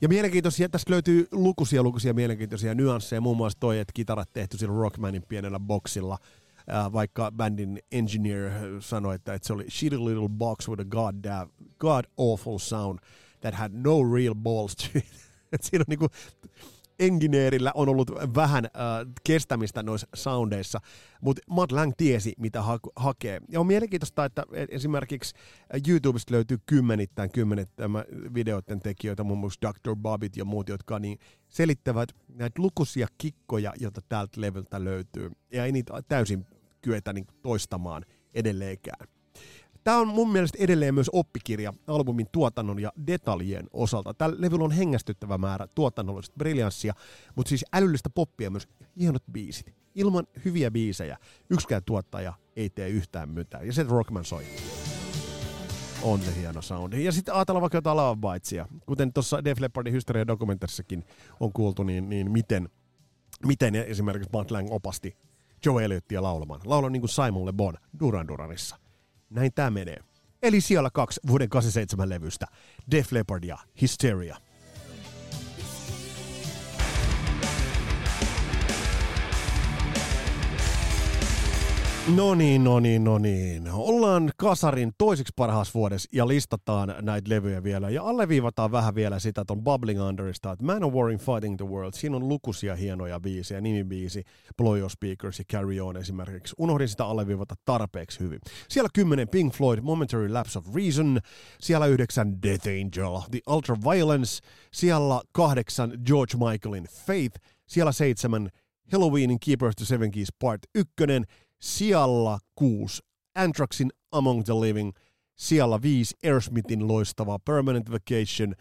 [0.00, 4.74] Ja mielenkiintoisia, tästä löytyy lukuisia lukuisia mielenkiintoisia nyansseja, muun muassa toi, että kitarat tehty sillä
[4.74, 6.18] Rockmanin pienellä boksilla,
[6.92, 8.50] vaikka bändin engineer
[8.80, 11.14] sanoi, että, se oli shitty little box with a god,
[11.78, 12.98] god awful sound
[13.42, 15.04] that had no real balls to it.
[15.52, 16.08] Et siinä on niinku,
[16.98, 20.80] engineerillä on ollut vähän äh, kestämistä noissa soundeissa,
[21.20, 23.40] mutta Matt Lang tiesi, mitä ha- hakee.
[23.48, 25.34] Ja on mielenkiintoista, että esimerkiksi
[25.88, 27.90] YouTubesta löytyy kymmenittäin kymmenittäin
[28.34, 29.96] videoiden tekijöitä, muun muassa Dr.
[29.96, 31.18] Bobbit ja muut, jotka niin
[31.48, 35.30] selittävät näitä lukuisia kikkoja, joita täältä levyltä löytyy.
[35.52, 36.46] Ja ei niitä täysin
[36.82, 39.08] kyetä niin toistamaan edelleenkään.
[39.84, 44.14] Tämä on mun mielestä edelleen myös oppikirja albumin tuotannon ja detaljien osalta.
[44.14, 46.94] Tällä levyllä on hengästyttävä määrä tuotannollista briljanssia,
[47.36, 48.68] mutta siis älyllistä poppia myös
[49.00, 49.74] hienot biisit.
[49.94, 51.18] Ilman hyviä biisejä
[51.50, 53.66] yksikään tuottaja ei tee yhtään mitään.
[53.66, 54.44] Ja se Rockman soi.
[56.02, 57.04] On se hieno soundi.
[57.04, 58.66] Ja sitten ajatellaan vaikka jotain Love Bitesia.
[58.86, 61.04] Kuten tuossa Def Leppardin Hysteria dokumentarissakin
[61.40, 62.68] on kuultu, niin, niin miten,
[63.46, 65.16] miten esimerkiksi Matt Lang opasti
[65.66, 66.60] Joe Elliotia laulamaan.
[66.64, 68.81] Laulan niin kuin Simon Le Bon Duran Duranissa.
[69.32, 69.98] Näin tämä menee.
[70.42, 72.46] Eli siellä kaksi vuoden 87 levystä,
[72.90, 74.36] Def Leppard ja Hysteria.
[82.08, 83.68] No niin, no niin, no niin.
[83.72, 87.90] Ollaan kasarin toiseksi parhaassa vuodessa ja listataan näitä levyjä vielä.
[87.90, 91.66] Ja alleviivataan vähän vielä sitä ton Bubbling Underista, että Man of War in Fighting the
[91.66, 91.92] World.
[91.94, 94.24] Siinä on lukuisia hienoja biisejä, nimibiisi,
[94.56, 96.54] Blow Your Speakers ja Carry On esimerkiksi.
[96.58, 98.40] Unohdin sitä alleviivata tarpeeksi hyvin.
[98.68, 101.20] Siellä kymmenen Pink Floyd, Momentary Lapse of Reason.
[101.60, 104.38] Siellä yhdeksän Death Angel, The Ultra Violence.
[104.72, 107.40] Siellä kahdeksan George Michaelin Faith.
[107.66, 108.48] Siellä seitsemän
[108.92, 110.92] Halloweenin Keepers to Seven Keys Part 1
[111.62, 113.02] Sijalla 6
[113.34, 114.92] Anthraxin Among the Living,
[115.34, 118.54] sijalla 5 Airsmithin loistava Permanent Vacation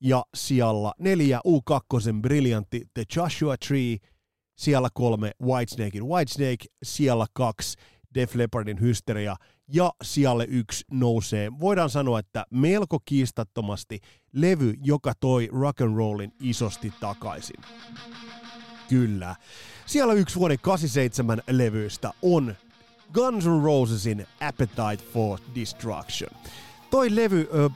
[0.00, 3.96] ja sijalla 4 U2 briljantti The Joshua Tree,
[4.58, 7.76] siellä 3 Whitesnakein Whitesnake, siellä 2
[8.14, 9.36] Def Leppardin Hysteria,
[9.72, 14.00] ja sijalle yksi nousee, voidaan sanoa, että melko kiistattomasti
[14.32, 17.60] levy, joka toi rock and rollin isosti takaisin.
[18.88, 19.36] Kyllä.
[19.86, 22.54] Siellä yksi vuoden 87 levyistä on
[23.12, 26.30] Guns N' Rosesin Appetite for Destruction.
[26.90, 27.70] Toi levy ö,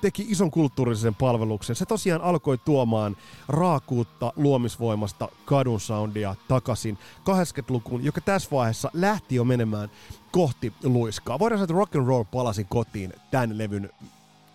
[0.00, 1.76] teki ison kulttuurisen palveluksen.
[1.76, 3.16] Se tosiaan alkoi tuomaan
[3.48, 9.90] raakuutta luomisvoimasta kadun soundia takaisin 80-lukuun, joka tässä vaiheessa lähti jo menemään
[10.30, 11.38] kohti luiskaa.
[11.38, 13.90] Voidaan sanoa, että rock and roll palasi kotiin tämän levyn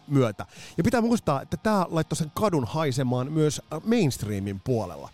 [0.08, 0.45] myötä.
[0.78, 5.10] Ja pitää muistaa, että tämä laittoi sen kadun haisemaan myös mainstreamin puolella.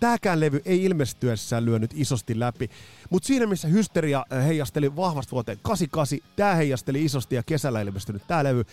[0.00, 2.70] Tämäkään levy ei ilmestyessään lyönyt isosti läpi,
[3.10, 8.44] mutta siinä missä Hysteria heijasteli vahvasti vuoteen 88, tämä heijasteli isosti ja kesällä ilmestynyt tämä
[8.44, 8.64] levy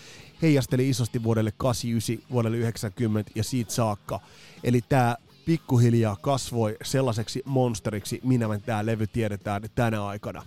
[0.42, 4.20] heijasteli isosti vuodelle 89, vuodelle 90 ja siitä saakka.
[4.64, 5.16] Eli tämä
[5.46, 10.46] pikkuhiljaa kasvoi sellaiseksi monsteriksi, minä tämä levy tiedetään tänä aikana.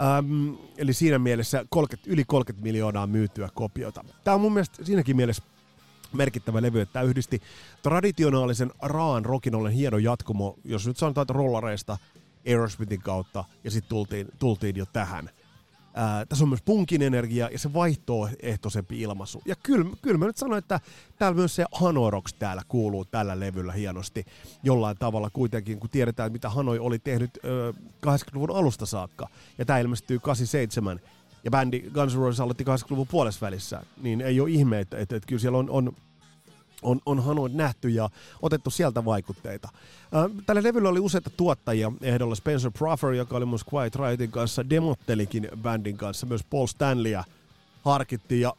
[0.00, 4.04] Ähm, eli siinä mielessä 30, yli 30 miljoonaa myytyä kopiota.
[4.24, 5.42] Tämä on mun mielestä siinäkin mielessä
[6.12, 7.42] merkittävä levy, että tämä yhdisti
[7.82, 11.98] traditionaalisen raan rokin ollen hieno jatkumo, jos nyt sanotaan, että rollareista
[12.46, 15.30] Aerosmithin kautta, ja sitten tultiin, tultiin jo tähän.
[15.94, 19.42] Ää, tässä on myös punkin energia ja se vaihtoehtoisempi ilmaisu.
[19.46, 20.80] Ja kyllä, kyllä mä nyt sanon, että
[21.18, 24.24] täällä myös se Hanorox täällä kuuluu tällä levyllä hienosti
[24.62, 27.72] jollain tavalla kuitenkin, kun tiedetään, mitä Hanoi oli tehnyt ö,
[28.06, 29.28] 80-luvun alusta saakka.
[29.58, 31.00] Ja tämä ilmestyy 87
[31.44, 35.16] ja bändi Guns N' Roses aloitti 80-luvun puolessa välissä, niin ei ole ihme, että, että,
[35.16, 35.92] että kyllä siellä on, on
[36.82, 38.10] on, on Hanoin nähty ja
[38.42, 39.68] otettu sieltä vaikutteita.
[40.46, 42.34] Tällä levyllä oli useita tuottajia ehdolla.
[42.34, 46.26] Spencer Proffer, joka oli myös Quiet Riotin kanssa, demottelikin bändin kanssa.
[46.26, 47.24] Myös Paul Stanleya
[47.82, 48.54] harkittiin ja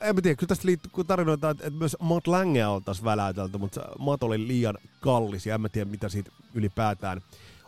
[0.00, 4.46] en tiedä, kyllä tästä liittyy tarinoita, että, myös Matt Lange oltaisiin väläytelty, mutta Matt oli
[4.46, 7.22] liian kallis ja en mä tiedä, mitä siitä ylipäätään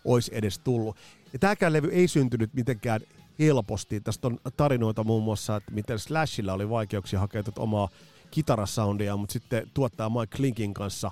[0.05, 0.97] olisi edes tullut.
[1.33, 3.01] Ja tämäkään levy ei syntynyt mitenkään
[3.39, 4.01] helposti.
[4.01, 7.89] Tästä on tarinoita muun muassa, että miten Slashilla oli vaikeuksia hakea omaa
[8.31, 11.11] kitarasoundia, mutta sitten tuottaa Mike Klinkin kanssa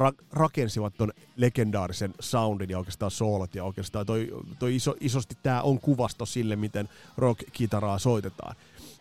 [0.00, 5.62] ra- rakensivat ton legendaarisen soundin ja oikeastaan soolot ja oikeastaan toi, toi iso, isosti tämä
[5.62, 8.56] on kuvasto sille, miten rock-kitaraa soitetaan.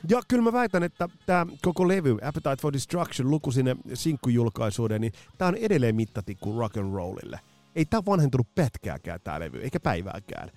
[0.10, 5.14] Ja kyllä mä väitän, että tämä koko levy, Appetite for Destruction, luku sinne sinkkujulkaisuuden, niin
[5.38, 7.40] tämä on edelleen mittatikku rock and rollille.
[7.76, 10.52] Ei tämä vanhentunut pätkääkään tämä levy, eikä päivääkään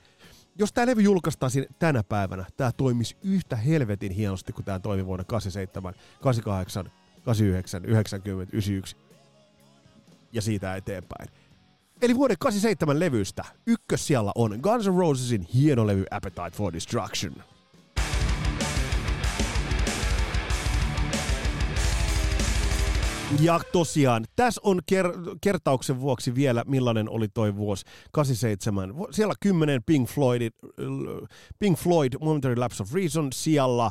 [0.58, 5.24] jos tämä levy julkaistaisiin tänä päivänä, tämä toimisi yhtä helvetin hienosti kuin tämä toimi vuonna
[5.24, 6.90] 87, 88,
[7.24, 8.96] 89, 90, 91
[10.32, 11.28] ja siitä eteenpäin.
[12.02, 17.34] Eli vuoden 87 levystä ykkös siellä on Guns N' Rosesin hieno levy Appetite for Destruction.
[23.40, 28.94] Ja tosiaan, tässä on ker- kertauksen vuoksi vielä, millainen oli toi vuosi 87.
[29.10, 30.42] Siellä 10 Pink Floyd,
[31.58, 33.90] Pink Floyd Momentary Lapse of Reason, siellä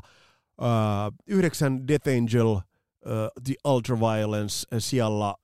[0.61, 2.61] uh, 9 Death Angel, uh,
[3.43, 5.35] The Ultraviolence, siellä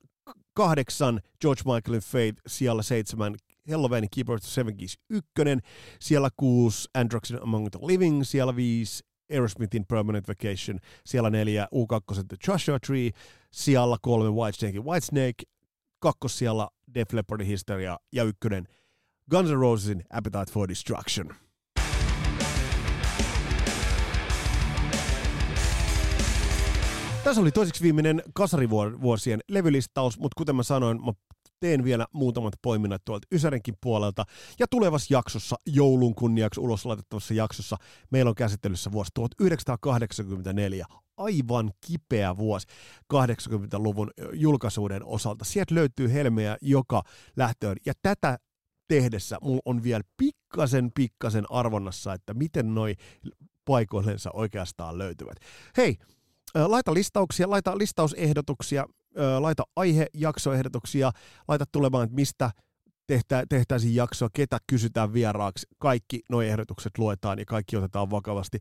[0.54, 3.34] kahdeksan George Michaelin Faith, siellä seitsemän
[3.70, 4.08] Halloween
[4.40, 5.60] Seven Keys ykkönen,
[6.00, 12.36] siellä kuusi Androxin Among the Living, siellä viisi Aerosmithin Permanent Vacation, siellä neljä U2 The
[12.48, 13.10] Joshua Tree,
[13.50, 15.42] siellä kolme Whitesnake Whitesnake,
[15.98, 18.68] kakkos siellä Def Leppardin Historia ja ykkönen
[19.30, 21.34] Guns N' Rosesin Appetite for Destruction.
[27.24, 31.12] Tässä oli toiseksi viimeinen kasarivuosien levylistaus, mutta kuten mä sanoin, mä
[31.60, 34.24] teen vielä muutamat poiminnat tuolta Ysärenkin puolelta.
[34.58, 37.76] Ja tulevassa jaksossa, joulun kunniaksi ulos laitettavassa jaksossa,
[38.10, 40.86] meillä on käsittelyssä vuosi 1984.
[41.16, 42.66] Aivan kipeä vuosi
[43.14, 45.44] 80-luvun julkaisuuden osalta.
[45.44, 47.02] Sieltä löytyy helmeä joka
[47.36, 47.76] lähtöön.
[47.86, 48.38] Ja tätä
[48.88, 52.94] tehdessä mulla on vielä pikkasen pikkasen arvonnassa, että miten noi
[53.64, 55.36] paikoillensa oikeastaan löytyvät.
[55.76, 55.96] Hei,
[56.54, 58.86] laita listauksia, laita listausehdotuksia
[59.38, 61.10] laita aihejaksoehdotuksia,
[61.48, 62.50] laita tulemaan, että mistä
[63.06, 65.66] tehtä, tehtäisiin jaksoa, ketä kysytään vieraaksi.
[65.78, 68.58] Kaikki nuo ehdotukset luetaan ja kaikki otetaan vakavasti.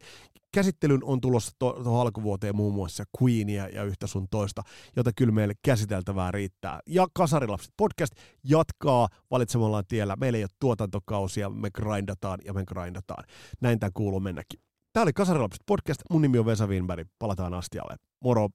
[0.54, 4.62] Käsittelyn on tulossa tuohon to, alkuvuoteen muun muassa Queenia ja yhtä sun toista,
[4.96, 6.80] jota kyllä meille käsiteltävää riittää.
[6.88, 10.16] Ja Kasarilapset podcast jatkaa valitsemallaan tiellä.
[10.16, 13.24] Meillä ei ole tuotantokausia, me grindataan ja me grindataan.
[13.62, 14.60] Näin tämä kuuluu mennäkin.
[14.94, 16.02] Tämä oli Kasarilapset podcast.
[16.10, 17.08] Mun nimi on Vesa Winberg.
[17.20, 17.96] Palataan astialle.
[18.24, 18.50] Moro!